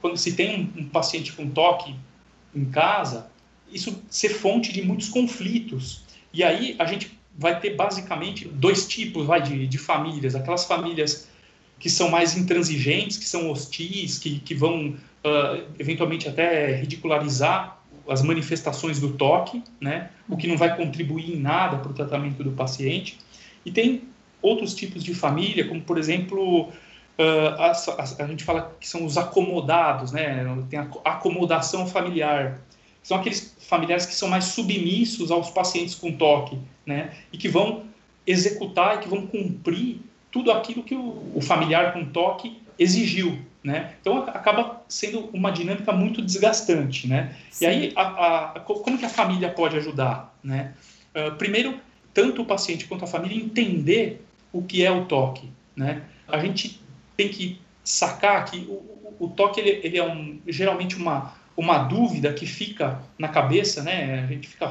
quando 0.01 0.17
se 0.17 0.33
tem 0.33 0.71
um, 0.77 0.81
um 0.81 0.89
paciente 0.89 1.33
com 1.33 1.49
toque 1.49 1.93
em 2.55 2.65
casa, 2.65 3.29
isso 3.71 4.01
ser 4.09 4.29
fonte 4.29 4.71
de 4.71 4.81
muitos 4.81 5.09
conflitos. 5.09 6.03
E 6.33 6.43
aí 6.43 6.75
a 6.79 6.85
gente 6.85 7.18
vai 7.39 7.57
ter 7.57 7.75
basicamente 7.75 8.47
dois 8.49 8.85
tipos 8.85 9.25
vai, 9.25 9.41
de, 9.41 9.65
de 9.65 9.77
famílias: 9.77 10.35
aquelas 10.35 10.65
famílias 10.65 11.29
que 11.79 11.89
são 11.89 12.09
mais 12.09 12.35
intransigentes, 12.35 13.17
que 13.17 13.25
são 13.25 13.49
hostis, 13.49 14.19
que, 14.19 14.39
que 14.39 14.53
vão 14.53 14.89
uh, 14.89 15.63
eventualmente 15.79 16.27
até 16.27 16.75
ridicularizar 16.75 17.79
as 18.09 18.21
manifestações 18.21 18.99
do 18.99 19.13
toque, 19.13 19.63
né? 19.79 20.09
o 20.27 20.35
que 20.35 20.47
não 20.47 20.57
vai 20.57 20.75
contribuir 20.75 21.31
em 21.31 21.39
nada 21.39 21.77
para 21.77 21.89
o 21.89 21.93
tratamento 21.93 22.43
do 22.43 22.51
paciente. 22.51 23.17
E 23.65 23.71
tem 23.71 24.03
outros 24.41 24.75
tipos 24.75 25.01
de 25.01 25.13
família, 25.13 25.65
como 25.65 25.81
por 25.81 25.97
exemplo, 25.97 26.63
uh, 26.63 27.49
a, 27.57 27.71
a, 27.71 28.23
a, 28.23 28.27
gente 28.27 28.43
fala 28.43 28.75
que 28.77 28.87
são 28.87 29.05
os 29.05 29.17
acomodados, 29.17 30.11
né? 30.11 30.43
tem 30.69 30.79
a 30.79 30.89
acomodação 31.05 31.87
familiar, 31.87 32.59
são 33.01 33.17
aqueles 33.17 33.55
familiares 33.69 34.05
que 34.05 34.15
são 34.15 34.27
mais 34.27 34.45
submissos 34.45 35.31
aos 35.31 35.49
pacientes 35.51 35.95
com 35.95 36.11
toque, 36.11 36.57
né? 36.85 37.11
E 37.31 37.37
que 37.37 37.47
vão 37.47 37.83
executar 38.25 38.97
e 38.97 38.99
que 38.99 39.07
vão 39.07 39.25
cumprir 39.27 40.01
tudo 40.31 40.51
aquilo 40.51 40.83
que 40.83 40.95
o, 40.95 41.31
o 41.33 41.41
familiar 41.41 41.93
com 41.93 42.05
toque 42.05 42.61
exigiu, 42.77 43.39
né? 43.63 43.93
Então 44.01 44.17
acaba 44.23 44.81
sendo 44.87 45.29
uma 45.33 45.51
dinâmica 45.51 45.91
muito 45.91 46.21
desgastante, 46.21 47.07
né? 47.07 47.35
Sim. 47.51 47.65
E 47.65 47.67
aí, 47.67 47.93
a, 47.95 48.55
a, 48.55 48.59
como 48.59 48.97
que 48.97 49.05
a 49.05 49.09
família 49.09 49.49
pode 49.49 49.77
ajudar, 49.77 50.35
né? 50.43 50.73
Uh, 51.15 51.35
primeiro, 51.35 51.79
tanto 52.13 52.41
o 52.41 52.45
paciente 52.45 52.85
quanto 52.85 53.03
a 53.05 53.07
família 53.07 53.37
entender 53.37 54.23
o 54.51 54.63
que 54.63 54.83
é 54.83 54.91
o 54.91 55.05
toque, 55.05 55.49
né? 55.75 56.03
A 56.27 56.39
gente 56.39 56.81
tem 57.15 57.29
que 57.29 57.59
sacar 57.83 58.45
que 58.45 58.57
o, 58.69 59.15
o 59.19 59.27
toque 59.27 59.59
ele, 59.59 59.81
ele 59.83 59.97
é 59.97 60.03
um, 60.03 60.39
geralmente 60.47 60.95
uma 60.95 61.33
uma 61.55 61.79
dúvida 61.79 62.33
que 62.33 62.45
fica 62.45 63.01
na 63.17 63.27
cabeça, 63.27 63.83
né? 63.83 64.23
A 64.23 64.27
gente 64.27 64.47
fica, 64.47 64.67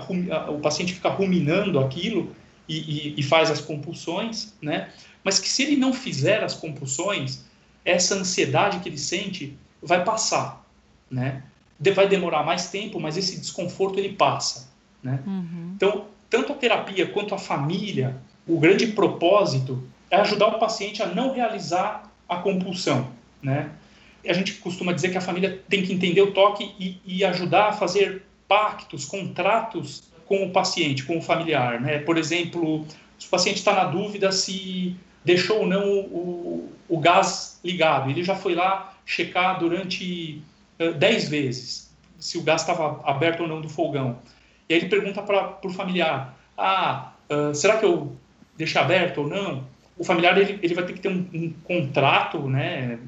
o 0.51 0.59
paciente 0.61 0.95
fica 0.95 1.09
ruminando 1.09 1.79
aquilo 1.79 2.35
e, 2.69 2.77
e, 2.77 3.15
e, 3.19 3.23
faz 3.23 3.51
as 3.51 3.61
compulsões, 3.61 4.55
né? 4.61 4.89
Mas 5.23 5.39
que 5.39 5.49
se 5.49 5.63
ele 5.63 5.77
não 5.77 5.93
fizer 5.93 6.43
as 6.43 6.55
compulsões, 6.55 7.45
essa 7.85 8.15
ansiedade 8.15 8.81
que 8.81 8.89
ele 8.89 8.99
sente 8.99 9.57
vai 9.83 10.05
passar, 10.05 10.65
né? 11.11 11.43
Vai 11.95 12.09
demorar 12.09 12.43
mais 12.43 12.71
tempo, 12.71 12.99
mas 12.99 13.17
esse 13.17 13.39
desconforto 13.39 13.99
ele 13.99 14.15
passa, 14.15 14.69
né? 15.03 15.21
Uhum. 15.27 15.73
Então, 15.77 16.07
tanto 16.29 16.53
a 16.53 16.57
terapia 16.57 17.07
quanto 17.07 17.35
a 17.35 17.39
família, 17.39 18.17
o 18.47 18.59
grande 18.59 18.89
propósito 18.89 19.83
é 20.11 20.17
ajudar 20.17 20.49
o 20.49 20.59
paciente 20.59 21.03
a 21.03 21.07
não 21.07 21.33
realizar 21.33 22.11
a 22.29 22.37
compulsão, 22.37 23.11
né? 23.43 23.71
A 24.27 24.33
gente 24.33 24.55
costuma 24.55 24.93
dizer 24.93 25.11
que 25.11 25.19
a 25.19 25.21
família 25.21 25.63
tem 25.69 25.83
que 25.83 25.93
entender 25.93 26.23
o 26.23 26.33
toque 26.33 26.75
e, 26.79 27.01
e 27.05 27.25
ajudar 27.25 27.69
a 27.69 27.73
fazer 27.73 28.23
pactos, 28.49 29.05
contratos 29.05 30.05
com 30.27 30.45
o 30.45 30.51
paciente, 30.51 31.05
com 31.05 31.19
o 31.19 31.23
familiar. 31.23 31.81
Né? 31.81 31.99
Por 31.99 32.19
exemplo, 32.19 32.87
se 33.19 33.27
o 33.27 33.31
paciente 33.31 33.57
está 33.57 33.75
na 33.75 33.85
dúvida 33.85 34.33
se 34.33 34.97
deixou 35.25 35.61
ou 35.61 35.67
não 35.67 36.01
o, 36.01 36.73
o, 36.89 36.99
gás 36.99 37.61
ligado, 37.65 38.11
ele 38.11 38.23
já 38.23 38.35
foi 38.35 38.55
lá 38.55 38.95
checar 39.05 39.59
durante 39.59 40.43
uh, 40.81 40.93
10 40.93 41.29
vezes 41.29 41.89
se 42.19 42.39
o 42.39 42.43
gás 42.43 42.63
estava 42.63 43.01
aberto 43.09 43.41
ou 43.41 43.49
não 43.49 43.61
do 43.61 43.69
fogão. 43.69 44.19
E 44.69 44.75
aí 44.75 44.81
ele 44.81 44.89
pergunta 44.89 45.23
para 45.23 45.59
o 45.63 45.71
familiar: 45.71 46.37
Ah, 46.57 47.13
uh, 47.31 47.55
será 47.55 47.77
que 47.77 47.85
eu 47.85 48.17
deixei 48.57 48.81
aberto 48.81 49.19
ou 49.19 49.29
não? 49.29 49.65
O 49.97 50.05
familiar 50.05 50.37
ele, 50.39 50.59
ele 50.63 50.75
vai 50.75 50.85
ter 50.85 50.93
que 50.93 51.01
ter 51.01 51.09
um, 51.09 51.29
um 51.33 51.53
contrato, 51.65 52.49
né? 52.49 52.99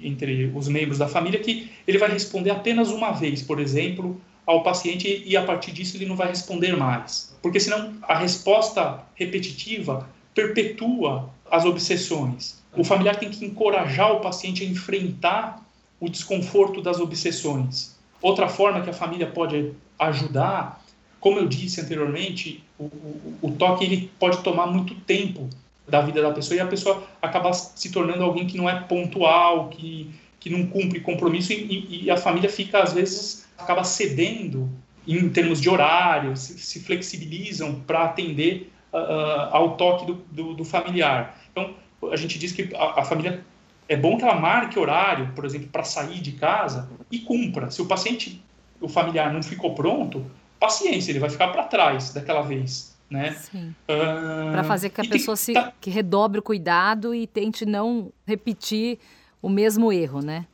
Entre 0.00 0.52
os 0.54 0.68
membros 0.68 0.98
da 0.98 1.08
família 1.08 1.40
que 1.40 1.70
ele 1.86 1.98
vai 1.98 2.10
responder 2.10 2.50
apenas 2.50 2.90
uma 2.90 3.12
vez, 3.12 3.42
por 3.42 3.58
exemplo, 3.58 4.20
ao 4.46 4.62
paciente 4.62 5.22
e 5.26 5.36
a 5.36 5.42
partir 5.42 5.72
disso 5.72 5.96
ele 5.96 6.06
não 6.06 6.16
vai 6.16 6.28
responder 6.28 6.76
mais. 6.76 7.36
Porque 7.42 7.58
senão 7.58 7.94
a 8.02 8.16
resposta 8.16 9.02
repetitiva 9.14 10.08
perpetua 10.34 11.30
as 11.50 11.64
obsessões. 11.64 12.62
O 12.76 12.84
familiar 12.84 13.16
tem 13.16 13.30
que 13.30 13.44
encorajar 13.44 14.12
o 14.12 14.20
paciente 14.20 14.62
a 14.62 14.66
enfrentar 14.66 15.64
o 15.98 16.08
desconforto 16.08 16.82
das 16.82 17.00
obsessões. 17.00 17.96
Outra 18.20 18.48
forma 18.48 18.82
que 18.82 18.90
a 18.90 18.92
família 18.92 19.26
pode 19.26 19.72
ajudar, 19.98 20.84
como 21.18 21.38
eu 21.38 21.46
disse 21.46 21.80
anteriormente, 21.80 22.62
o, 22.78 22.84
o, 22.84 23.38
o 23.42 23.52
toque 23.52 23.84
ele 23.84 24.10
pode 24.18 24.38
tomar 24.42 24.66
muito 24.66 24.94
tempo 24.94 25.48
da 25.88 26.00
vida 26.00 26.20
da 26.20 26.32
pessoa 26.32 26.56
e 26.56 26.60
a 26.60 26.66
pessoa 26.66 27.02
acaba 27.22 27.52
se 27.52 27.90
tornando 27.90 28.22
alguém 28.22 28.46
que 28.46 28.56
não 28.56 28.68
é 28.68 28.80
pontual, 28.80 29.68
que, 29.68 30.10
que 30.40 30.50
não 30.50 30.66
cumpre 30.66 31.00
compromisso 31.00 31.52
e, 31.52 32.04
e 32.04 32.10
a 32.10 32.16
família 32.16 32.50
fica, 32.50 32.82
às 32.82 32.92
vezes, 32.92 33.48
acaba 33.56 33.84
cedendo 33.84 34.68
em 35.06 35.28
termos 35.28 35.60
de 35.60 35.70
horário, 35.70 36.36
se, 36.36 36.58
se 36.58 36.80
flexibilizam 36.80 37.80
para 37.86 38.04
atender 38.04 38.72
uh, 38.92 39.54
ao 39.54 39.76
toque 39.76 40.06
do, 40.06 40.14
do, 40.32 40.54
do, 40.54 40.64
familiar. 40.64 41.40
Então, 41.52 41.74
a 42.10 42.16
gente 42.16 42.38
diz 42.38 42.50
que 42.50 42.74
a, 42.74 43.00
a 43.00 43.04
família 43.04 43.44
é 43.88 43.96
bom 43.96 44.16
que 44.16 44.24
ela 44.24 44.34
marque 44.34 44.78
horário, 44.78 45.30
por 45.34 45.44
exemplo, 45.44 45.68
para 45.68 45.84
sair 45.84 46.20
de 46.20 46.32
casa 46.32 46.88
e 47.10 47.20
cumpra. 47.20 47.70
Se 47.70 47.80
o 47.80 47.86
paciente, 47.86 48.42
o 48.80 48.88
familiar 48.88 49.32
não 49.32 49.42
ficou 49.42 49.74
pronto, 49.74 50.26
paciência, 50.58 51.12
ele 51.12 51.20
vai 51.20 51.30
ficar 51.30 51.48
para 51.48 51.62
trás 51.64 52.12
daquela 52.12 52.42
vez 52.42 52.95
né? 53.10 53.36
Uh, 53.54 54.52
para 54.52 54.64
fazer 54.64 54.90
que 54.90 55.00
a 55.00 55.04
pessoa 55.04 55.36
se 55.36 55.52
tá... 55.52 55.72
que 55.80 55.90
redobre 55.90 56.40
o 56.40 56.42
cuidado 56.42 57.14
e 57.14 57.26
tente 57.26 57.64
não 57.64 58.12
repetir 58.26 58.98
o 59.40 59.48
mesmo 59.48 59.92
erro, 59.92 60.20
né? 60.20 60.46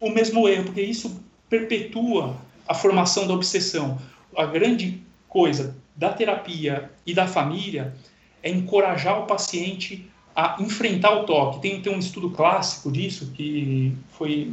O 0.00 0.10
mesmo 0.10 0.48
erro, 0.48 0.64
porque 0.64 0.82
isso 0.82 1.22
perpetua 1.48 2.36
a 2.68 2.74
formação 2.74 3.26
da 3.26 3.34
obsessão. 3.34 3.98
A 4.36 4.44
grande 4.44 5.00
coisa 5.28 5.76
da 5.96 6.12
terapia 6.12 6.90
e 7.06 7.14
da 7.14 7.26
família 7.26 7.94
é 8.42 8.50
encorajar 8.50 9.20
o 9.20 9.26
paciente 9.26 10.10
a 10.36 10.56
enfrentar 10.60 11.12
o 11.12 11.24
toque. 11.24 11.60
Tem, 11.60 11.80
tem 11.80 11.94
um 11.94 11.98
estudo 11.98 12.30
clássico 12.30 12.90
disso, 12.90 13.30
que 13.34 13.96
foi 14.12 14.52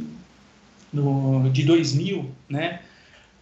no, 0.92 1.50
de 1.50 1.64
2000, 1.64 2.30
né? 2.48 2.80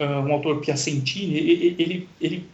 Um 0.00 0.32
autor 0.32 0.60
Piacentini, 0.60 1.36
ele, 1.36 1.76
ele, 1.78 2.08
ele 2.18 2.48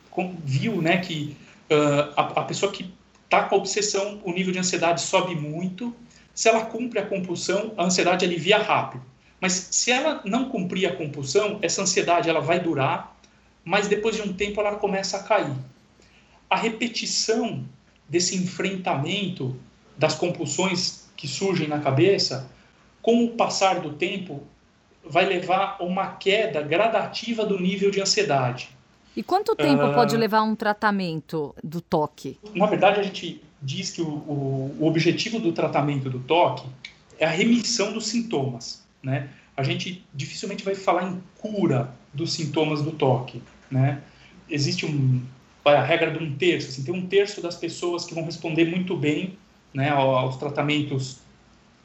viu 0.44 0.82
né, 0.82 0.96
que 0.96 1.36
uh, 1.70 2.12
a, 2.16 2.22
a 2.40 2.42
pessoa 2.44 2.72
que 2.72 2.92
está 3.24 3.44
com 3.44 3.54
a 3.54 3.58
obsessão, 3.58 4.20
o 4.24 4.32
nível 4.32 4.52
de 4.52 4.58
ansiedade 4.58 5.00
sobe 5.00 5.34
muito. 5.34 5.94
Se 6.34 6.48
ela 6.48 6.66
cumpre 6.66 6.98
a 6.98 7.06
compulsão, 7.06 7.72
a 7.76 7.84
ansiedade 7.84 8.24
alivia 8.24 8.58
rápido. 8.58 9.04
Mas 9.40 9.52
se 9.52 9.90
ela 9.90 10.20
não 10.24 10.48
cumprir 10.48 10.86
a 10.86 10.96
compulsão, 10.96 11.58
essa 11.62 11.82
ansiedade 11.82 12.28
ela 12.28 12.40
vai 12.40 12.60
durar, 12.60 13.16
mas 13.64 13.88
depois 13.88 14.16
de 14.16 14.22
um 14.22 14.32
tempo 14.32 14.60
ela 14.60 14.76
começa 14.76 15.18
a 15.18 15.22
cair. 15.22 15.54
A 16.48 16.56
repetição 16.56 17.64
desse 18.08 18.36
enfrentamento 18.36 19.58
das 19.96 20.14
compulsões 20.14 21.08
que 21.16 21.26
surgem 21.26 21.66
na 21.66 21.80
cabeça, 21.80 22.50
com 23.02 23.24
o 23.24 23.30
passar 23.30 23.80
do 23.80 23.94
tempo, 23.94 24.46
vai 25.04 25.24
levar 25.24 25.76
a 25.78 25.84
uma 25.84 26.08
queda 26.16 26.62
gradativa 26.62 27.44
do 27.44 27.58
nível 27.58 27.90
de 27.90 28.00
ansiedade. 28.00 28.75
E 29.16 29.22
quanto 29.22 29.56
tempo 29.56 29.82
uh, 29.82 29.94
pode 29.94 30.14
levar 30.14 30.42
um 30.42 30.54
tratamento 30.54 31.54
do 31.64 31.80
toque? 31.80 32.38
Na 32.54 32.66
verdade, 32.66 33.00
a 33.00 33.02
gente 33.02 33.42
diz 33.62 33.90
que 33.90 34.02
o, 34.02 34.08
o, 34.08 34.76
o, 34.78 34.86
objetivo 34.86 35.38
do 35.40 35.52
tratamento 35.52 36.10
do 36.10 36.18
toque 36.18 36.66
é 37.18 37.24
a 37.24 37.30
remissão 37.30 37.94
dos 37.94 38.06
sintomas. 38.06 38.84
Né? 39.02 39.30
A 39.56 39.62
gente 39.62 40.04
dificilmente 40.12 40.62
vai 40.62 40.74
falar 40.74 41.04
em 41.04 41.22
cura 41.38 41.90
dos 42.12 42.34
sintomas 42.34 42.82
do 42.82 42.92
toque. 42.92 43.42
Né? 43.70 44.02
Existe 44.50 44.84
um, 44.84 45.22
a 45.64 45.80
regra 45.80 46.10
de 46.10 46.22
um 46.22 46.36
terço. 46.36 46.68
Assim, 46.68 46.84
tem 46.84 46.94
um 46.94 47.06
terço 47.06 47.40
das 47.40 47.56
pessoas 47.56 48.04
que 48.04 48.14
vão 48.14 48.24
responder 48.24 48.66
muito 48.66 48.94
bem 48.94 49.38
né, 49.72 49.88
aos 49.88 50.36
tratamentos 50.36 51.20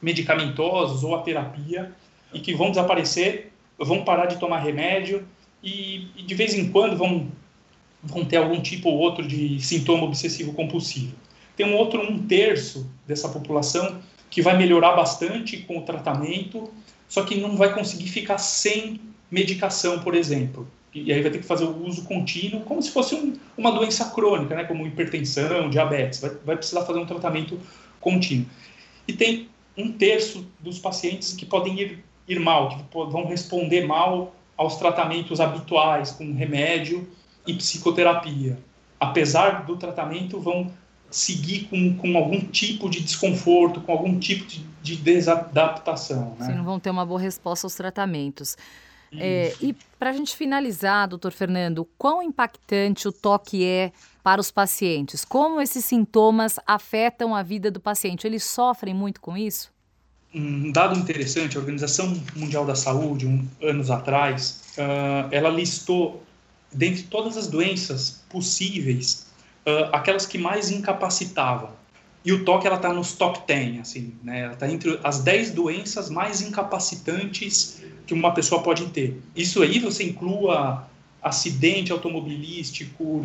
medicamentosos 0.02 1.02
ou 1.02 1.14
à 1.14 1.22
terapia 1.22 1.92
e 2.34 2.40
que 2.40 2.54
vão 2.54 2.70
desaparecer, 2.70 3.52
vão 3.78 4.04
parar 4.04 4.26
de 4.26 4.38
tomar 4.38 4.58
remédio 4.58 5.26
e, 5.62 6.08
e 6.16 6.22
de 6.22 6.34
vez 6.34 6.54
em 6.54 6.70
quando 6.70 6.96
vão, 6.96 7.28
vão 8.02 8.24
ter 8.24 8.38
algum 8.38 8.60
tipo 8.60 8.88
ou 8.88 8.98
outro 8.98 9.26
de 9.26 9.60
sintoma 9.60 10.04
obsessivo 10.04 10.52
compulsivo. 10.52 11.14
Tem 11.56 11.66
um 11.66 11.76
outro 11.76 12.00
um 12.00 12.26
terço 12.26 12.90
dessa 13.06 13.28
população 13.28 14.00
que 14.30 14.40
vai 14.40 14.56
melhorar 14.56 14.92
bastante 14.92 15.58
com 15.58 15.78
o 15.78 15.82
tratamento, 15.82 16.72
só 17.08 17.22
que 17.22 17.36
não 17.36 17.56
vai 17.56 17.74
conseguir 17.74 18.08
ficar 18.08 18.38
sem 18.38 18.98
medicação, 19.30 20.00
por 20.00 20.14
exemplo. 20.14 20.66
E 20.94 21.12
aí 21.12 21.22
vai 21.22 21.30
ter 21.30 21.38
que 21.38 21.46
fazer 21.46 21.64
o 21.64 21.86
uso 21.86 22.04
contínuo, 22.04 22.62
como 22.62 22.82
se 22.82 22.90
fosse 22.90 23.14
um, 23.14 23.34
uma 23.56 23.70
doença 23.70 24.10
crônica, 24.10 24.54
né, 24.54 24.64
como 24.64 24.86
hipertensão, 24.86 25.70
diabetes. 25.70 26.20
Vai, 26.20 26.30
vai 26.44 26.56
precisar 26.56 26.84
fazer 26.84 26.98
um 26.98 27.06
tratamento 27.06 27.58
contínuo. 28.00 28.46
E 29.06 29.12
tem 29.12 29.48
um 29.76 29.92
terço 29.92 30.46
dos 30.60 30.78
pacientes 30.78 31.32
que 31.32 31.46
podem 31.46 31.80
ir, 31.80 32.04
ir 32.28 32.38
mal, 32.38 32.70
que 32.70 32.84
vão 32.92 33.26
responder 33.26 33.86
mal 33.86 34.34
aos 34.62 34.76
tratamentos 34.76 35.40
habituais, 35.40 36.12
com 36.12 36.32
remédio 36.32 37.08
e 37.46 37.54
psicoterapia. 37.54 38.58
Apesar 38.98 39.64
do 39.64 39.76
tratamento, 39.76 40.40
vão 40.40 40.70
seguir 41.10 41.64
com, 41.64 41.96
com 41.96 42.16
algum 42.16 42.40
tipo 42.40 42.88
de 42.88 43.00
desconforto, 43.00 43.80
com 43.80 43.92
algum 43.92 44.18
tipo 44.18 44.46
de, 44.46 44.64
de 44.80 44.96
desadaptação. 44.96 46.36
Né? 46.38 46.46
Sim, 46.46 46.54
não 46.54 46.64
vão 46.64 46.80
ter 46.80 46.90
uma 46.90 47.04
boa 47.04 47.20
resposta 47.20 47.66
aos 47.66 47.74
tratamentos. 47.74 48.56
É, 49.14 49.54
e 49.60 49.74
para 49.98 50.10
a 50.10 50.12
gente 50.12 50.34
finalizar, 50.34 51.06
doutor 51.06 51.32
Fernando, 51.32 51.86
quão 51.98 52.22
impactante 52.22 53.06
o 53.06 53.12
toque 53.12 53.62
é 53.62 53.92
para 54.22 54.40
os 54.40 54.50
pacientes? 54.50 55.24
Como 55.24 55.60
esses 55.60 55.84
sintomas 55.84 56.58
afetam 56.66 57.34
a 57.34 57.42
vida 57.42 57.70
do 57.70 57.78
paciente? 57.78 58.26
Eles 58.26 58.44
sofrem 58.44 58.94
muito 58.94 59.20
com 59.20 59.36
isso? 59.36 59.71
Um 60.34 60.72
dado 60.72 60.98
interessante, 60.98 61.56
a 61.56 61.60
Organização 61.60 62.16
Mundial 62.34 62.64
da 62.64 62.74
Saúde, 62.74 63.26
um, 63.26 63.46
anos 63.62 63.90
atrás, 63.90 64.62
uh, 64.78 65.28
ela 65.30 65.50
listou, 65.50 66.22
dentre 66.72 67.02
todas 67.02 67.36
as 67.36 67.46
doenças 67.46 68.22
possíveis, 68.30 69.26
uh, 69.66 69.94
aquelas 69.94 70.24
que 70.24 70.38
mais 70.38 70.70
incapacitavam. 70.70 71.70
E 72.24 72.32
o 72.32 72.44
toque 72.44 72.66
ela 72.66 72.76
está 72.76 72.92
nos 72.92 73.12
top 73.12 73.40
10, 73.46 73.80
assim, 73.80 74.14
né? 74.22 74.42
Ela 74.42 74.52
está 74.52 74.70
entre 74.70 74.98
as 75.02 75.18
10 75.20 75.50
doenças 75.50 76.08
mais 76.08 76.40
incapacitantes 76.40 77.82
que 78.06 78.14
uma 78.14 78.32
pessoa 78.32 78.62
pode 78.62 78.86
ter. 78.86 79.20
Isso 79.34 79.60
aí 79.62 79.80
você 79.80 80.04
inclua 80.04 80.88
acidente 81.20 81.90
automobilístico, 81.92 83.24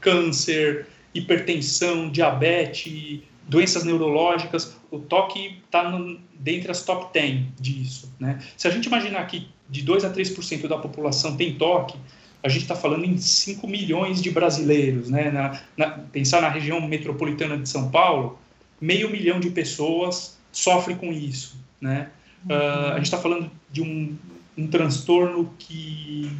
câncer, 0.00 0.86
hipertensão, 1.14 2.08
diabetes, 2.08 3.20
doenças 3.48 3.84
neurológicas. 3.84 4.76
O 4.90 4.98
toque 4.98 5.60
está 5.64 5.90
dentre 6.34 6.70
as 6.70 6.82
top 6.82 7.12
10 7.12 7.46
disso, 7.58 8.12
né? 8.18 8.38
Se 8.56 8.66
a 8.66 8.70
gente 8.70 8.86
imaginar 8.86 9.24
que 9.26 9.48
de 9.68 9.82
2 9.82 10.04
a 10.04 10.12
3% 10.12 10.66
da 10.66 10.78
população 10.78 11.36
tem 11.36 11.54
toque, 11.54 11.96
a 12.42 12.48
gente 12.48 12.62
está 12.62 12.74
falando 12.74 13.04
em 13.04 13.16
5 13.16 13.66
milhões 13.68 14.20
de 14.20 14.30
brasileiros, 14.30 15.10
né? 15.10 15.30
Na, 15.30 15.60
na, 15.76 15.90
pensar 15.90 16.40
na 16.40 16.48
região 16.48 16.80
metropolitana 16.80 17.56
de 17.56 17.68
São 17.68 17.90
Paulo, 17.90 18.38
meio 18.80 19.10
milhão 19.10 19.38
de 19.38 19.50
pessoas 19.50 20.38
sofrem 20.50 20.96
com 20.96 21.12
isso, 21.12 21.56
né? 21.80 22.10
Uhum. 22.48 22.56
Uh, 22.56 22.92
a 22.92 22.96
gente 22.96 23.04
está 23.04 23.18
falando 23.18 23.50
de 23.70 23.82
um, 23.82 24.16
um 24.56 24.66
transtorno 24.66 25.52
que 25.58 26.30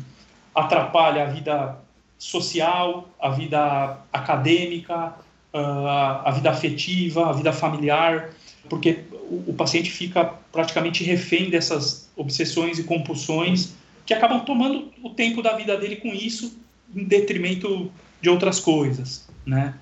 atrapalha 0.54 1.24
a 1.24 1.26
vida 1.26 1.78
social, 2.18 3.08
a 3.20 3.30
vida 3.30 3.98
acadêmica, 4.12 5.14
uh, 5.54 6.24
a 6.24 6.30
vida 6.30 6.50
afetiva, 6.50 7.28
a 7.28 7.32
vida 7.32 7.52
familiar, 7.52 8.30
porque 8.70 9.00
o, 9.10 9.50
o 9.50 9.54
paciente 9.54 9.90
fica 9.90 10.24
praticamente 10.50 11.04
refém 11.04 11.50
dessas 11.50 12.08
obsessões 12.16 12.78
e 12.78 12.84
compulsões 12.84 13.74
que 14.06 14.14
acabam 14.14 14.40
tomando 14.40 14.90
o 15.02 15.10
tempo 15.10 15.42
da 15.42 15.54
vida 15.56 15.76
dele 15.76 15.96
com 15.96 16.08
isso 16.08 16.58
em 16.94 17.04
detrimento 17.04 17.92
de 18.22 18.30
outras 18.30 18.58
coisas, 18.58 19.28
né? 19.44 19.74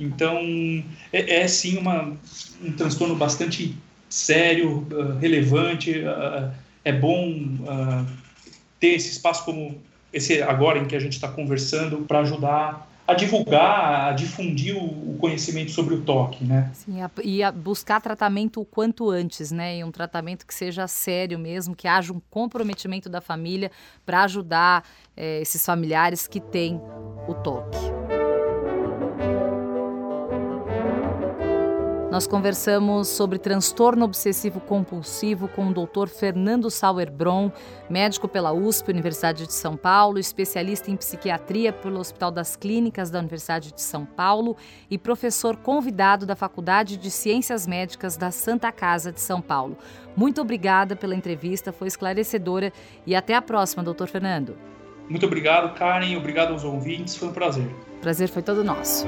Então, 0.00 0.38
é, 1.12 1.42
é 1.42 1.48
sim 1.48 1.76
uma, 1.76 2.16
um 2.62 2.72
transtorno 2.72 3.16
bastante 3.16 3.74
sério, 4.08 4.86
uh, 4.92 5.18
relevante. 5.18 5.98
Uh, 5.98 6.52
é 6.84 6.92
bom 6.92 7.30
uh, 7.30 8.06
ter 8.78 8.94
esse 8.94 9.10
espaço 9.10 9.44
como 9.44 9.80
esse 10.12 10.40
agora 10.40 10.78
em 10.78 10.86
que 10.86 10.96
a 10.96 11.00
gente 11.00 11.14
está 11.14 11.28
conversando 11.28 11.98
para 11.98 12.20
ajudar 12.20 12.87
a 13.08 13.14
divulgar, 13.14 14.10
a 14.10 14.12
difundir 14.12 14.76
o, 14.76 15.16
conhecimento 15.18 15.72
sobre 15.72 15.94
o 15.94 16.02
toque, 16.02 16.44
né? 16.44 16.70
Sim, 16.74 16.98
e 17.24 17.42
a 17.42 17.50
buscar 17.50 18.00
tratamento 18.00 18.60
o 18.60 18.64
quanto 18.64 19.10
antes, 19.10 19.50
né? 19.50 19.78
E 19.78 19.82
um 19.82 19.90
tratamento 19.90 20.46
que 20.46 20.54
seja 20.54 20.86
sério 20.86 21.38
mesmo, 21.38 21.74
que 21.74 21.88
haja 21.88 22.12
um 22.12 22.20
comprometimento 22.30 23.08
da 23.08 23.20
família 23.20 23.72
para 24.06 24.22
ajudar 24.22 24.84
é, 25.16 25.40
esses 25.40 25.64
familiares 25.64 26.28
que 26.28 26.38
têm 26.38 26.80
o 27.26 27.34
toque. 27.34 27.97
Nós 32.10 32.26
conversamos 32.26 33.06
sobre 33.06 33.38
transtorno 33.38 34.06
obsessivo 34.06 34.60
compulsivo 34.60 35.46
com 35.46 35.68
o 35.68 35.74
Dr. 35.74 36.08
Fernando 36.08 36.70
Sauerbron, 36.70 37.52
médico 37.88 38.26
pela 38.26 38.50
USP, 38.50 38.90
Universidade 38.90 39.46
de 39.46 39.52
São 39.52 39.76
Paulo, 39.76 40.18
especialista 40.18 40.90
em 40.90 40.96
psiquiatria 40.96 41.70
pelo 41.70 42.00
Hospital 42.00 42.30
das 42.30 42.56
Clínicas 42.56 43.10
da 43.10 43.18
Universidade 43.18 43.74
de 43.74 43.82
São 43.82 44.06
Paulo 44.06 44.56
e 44.90 44.96
professor 44.96 45.54
convidado 45.56 46.24
da 46.24 46.34
Faculdade 46.34 46.96
de 46.96 47.10
Ciências 47.10 47.66
Médicas 47.66 48.16
da 48.16 48.30
Santa 48.30 48.72
Casa 48.72 49.12
de 49.12 49.20
São 49.20 49.42
Paulo. 49.42 49.76
Muito 50.16 50.40
obrigada 50.40 50.96
pela 50.96 51.14
entrevista, 51.14 51.72
foi 51.72 51.88
esclarecedora 51.88 52.72
e 53.06 53.14
até 53.14 53.34
a 53.34 53.42
próxima, 53.42 53.82
doutor 53.82 54.08
Fernando. 54.08 54.56
Muito 55.10 55.26
obrigado, 55.26 55.74
Karen, 55.74 56.16
obrigado 56.16 56.52
aos 56.52 56.64
ouvintes, 56.64 57.16
foi 57.16 57.28
um 57.28 57.32
prazer. 57.32 57.68
Prazer 58.00 58.28
foi 58.28 58.42
todo 58.42 58.64
nosso. 58.64 59.06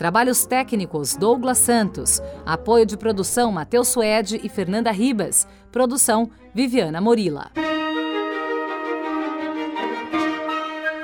Trabalhos 0.00 0.46
técnicos 0.46 1.14
Douglas 1.14 1.58
Santos. 1.58 2.22
Apoio 2.46 2.86
de 2.86 2.96
produção 2.96 3.52
Matheus 3.52 3.88
Suede 3.88 4.40
e 4.42 4.48
Fernanda 4.48 4.90
Ribas. 4.90 5.46
Produção 5.70 6.30
Viviana 6.54 7.02
Morila. 7.02 7.50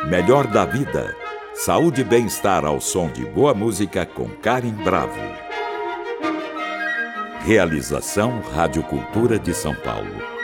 Melhor 0.09 0.47
da 0.47 0.65
vida. 0.65 1.15
Saúde 1.53 2.01
e 2.01 2.05
bem-estar 2.05 2.65
ao 2.65 2.81
som 2.81 3.11
de 3.11 3.27
boa 3.27 3.53
música 3.53 4.07
com 4.07 4.31
Karen 4.31 4.73
Bravo. 4.83 5.21
Realização 7.41 8.41
Rádio 8.55 8.83
Cultura 8.83 9.39
de 9.39 9.53
São 9.53 9.75
Paulo. 9.75 10.36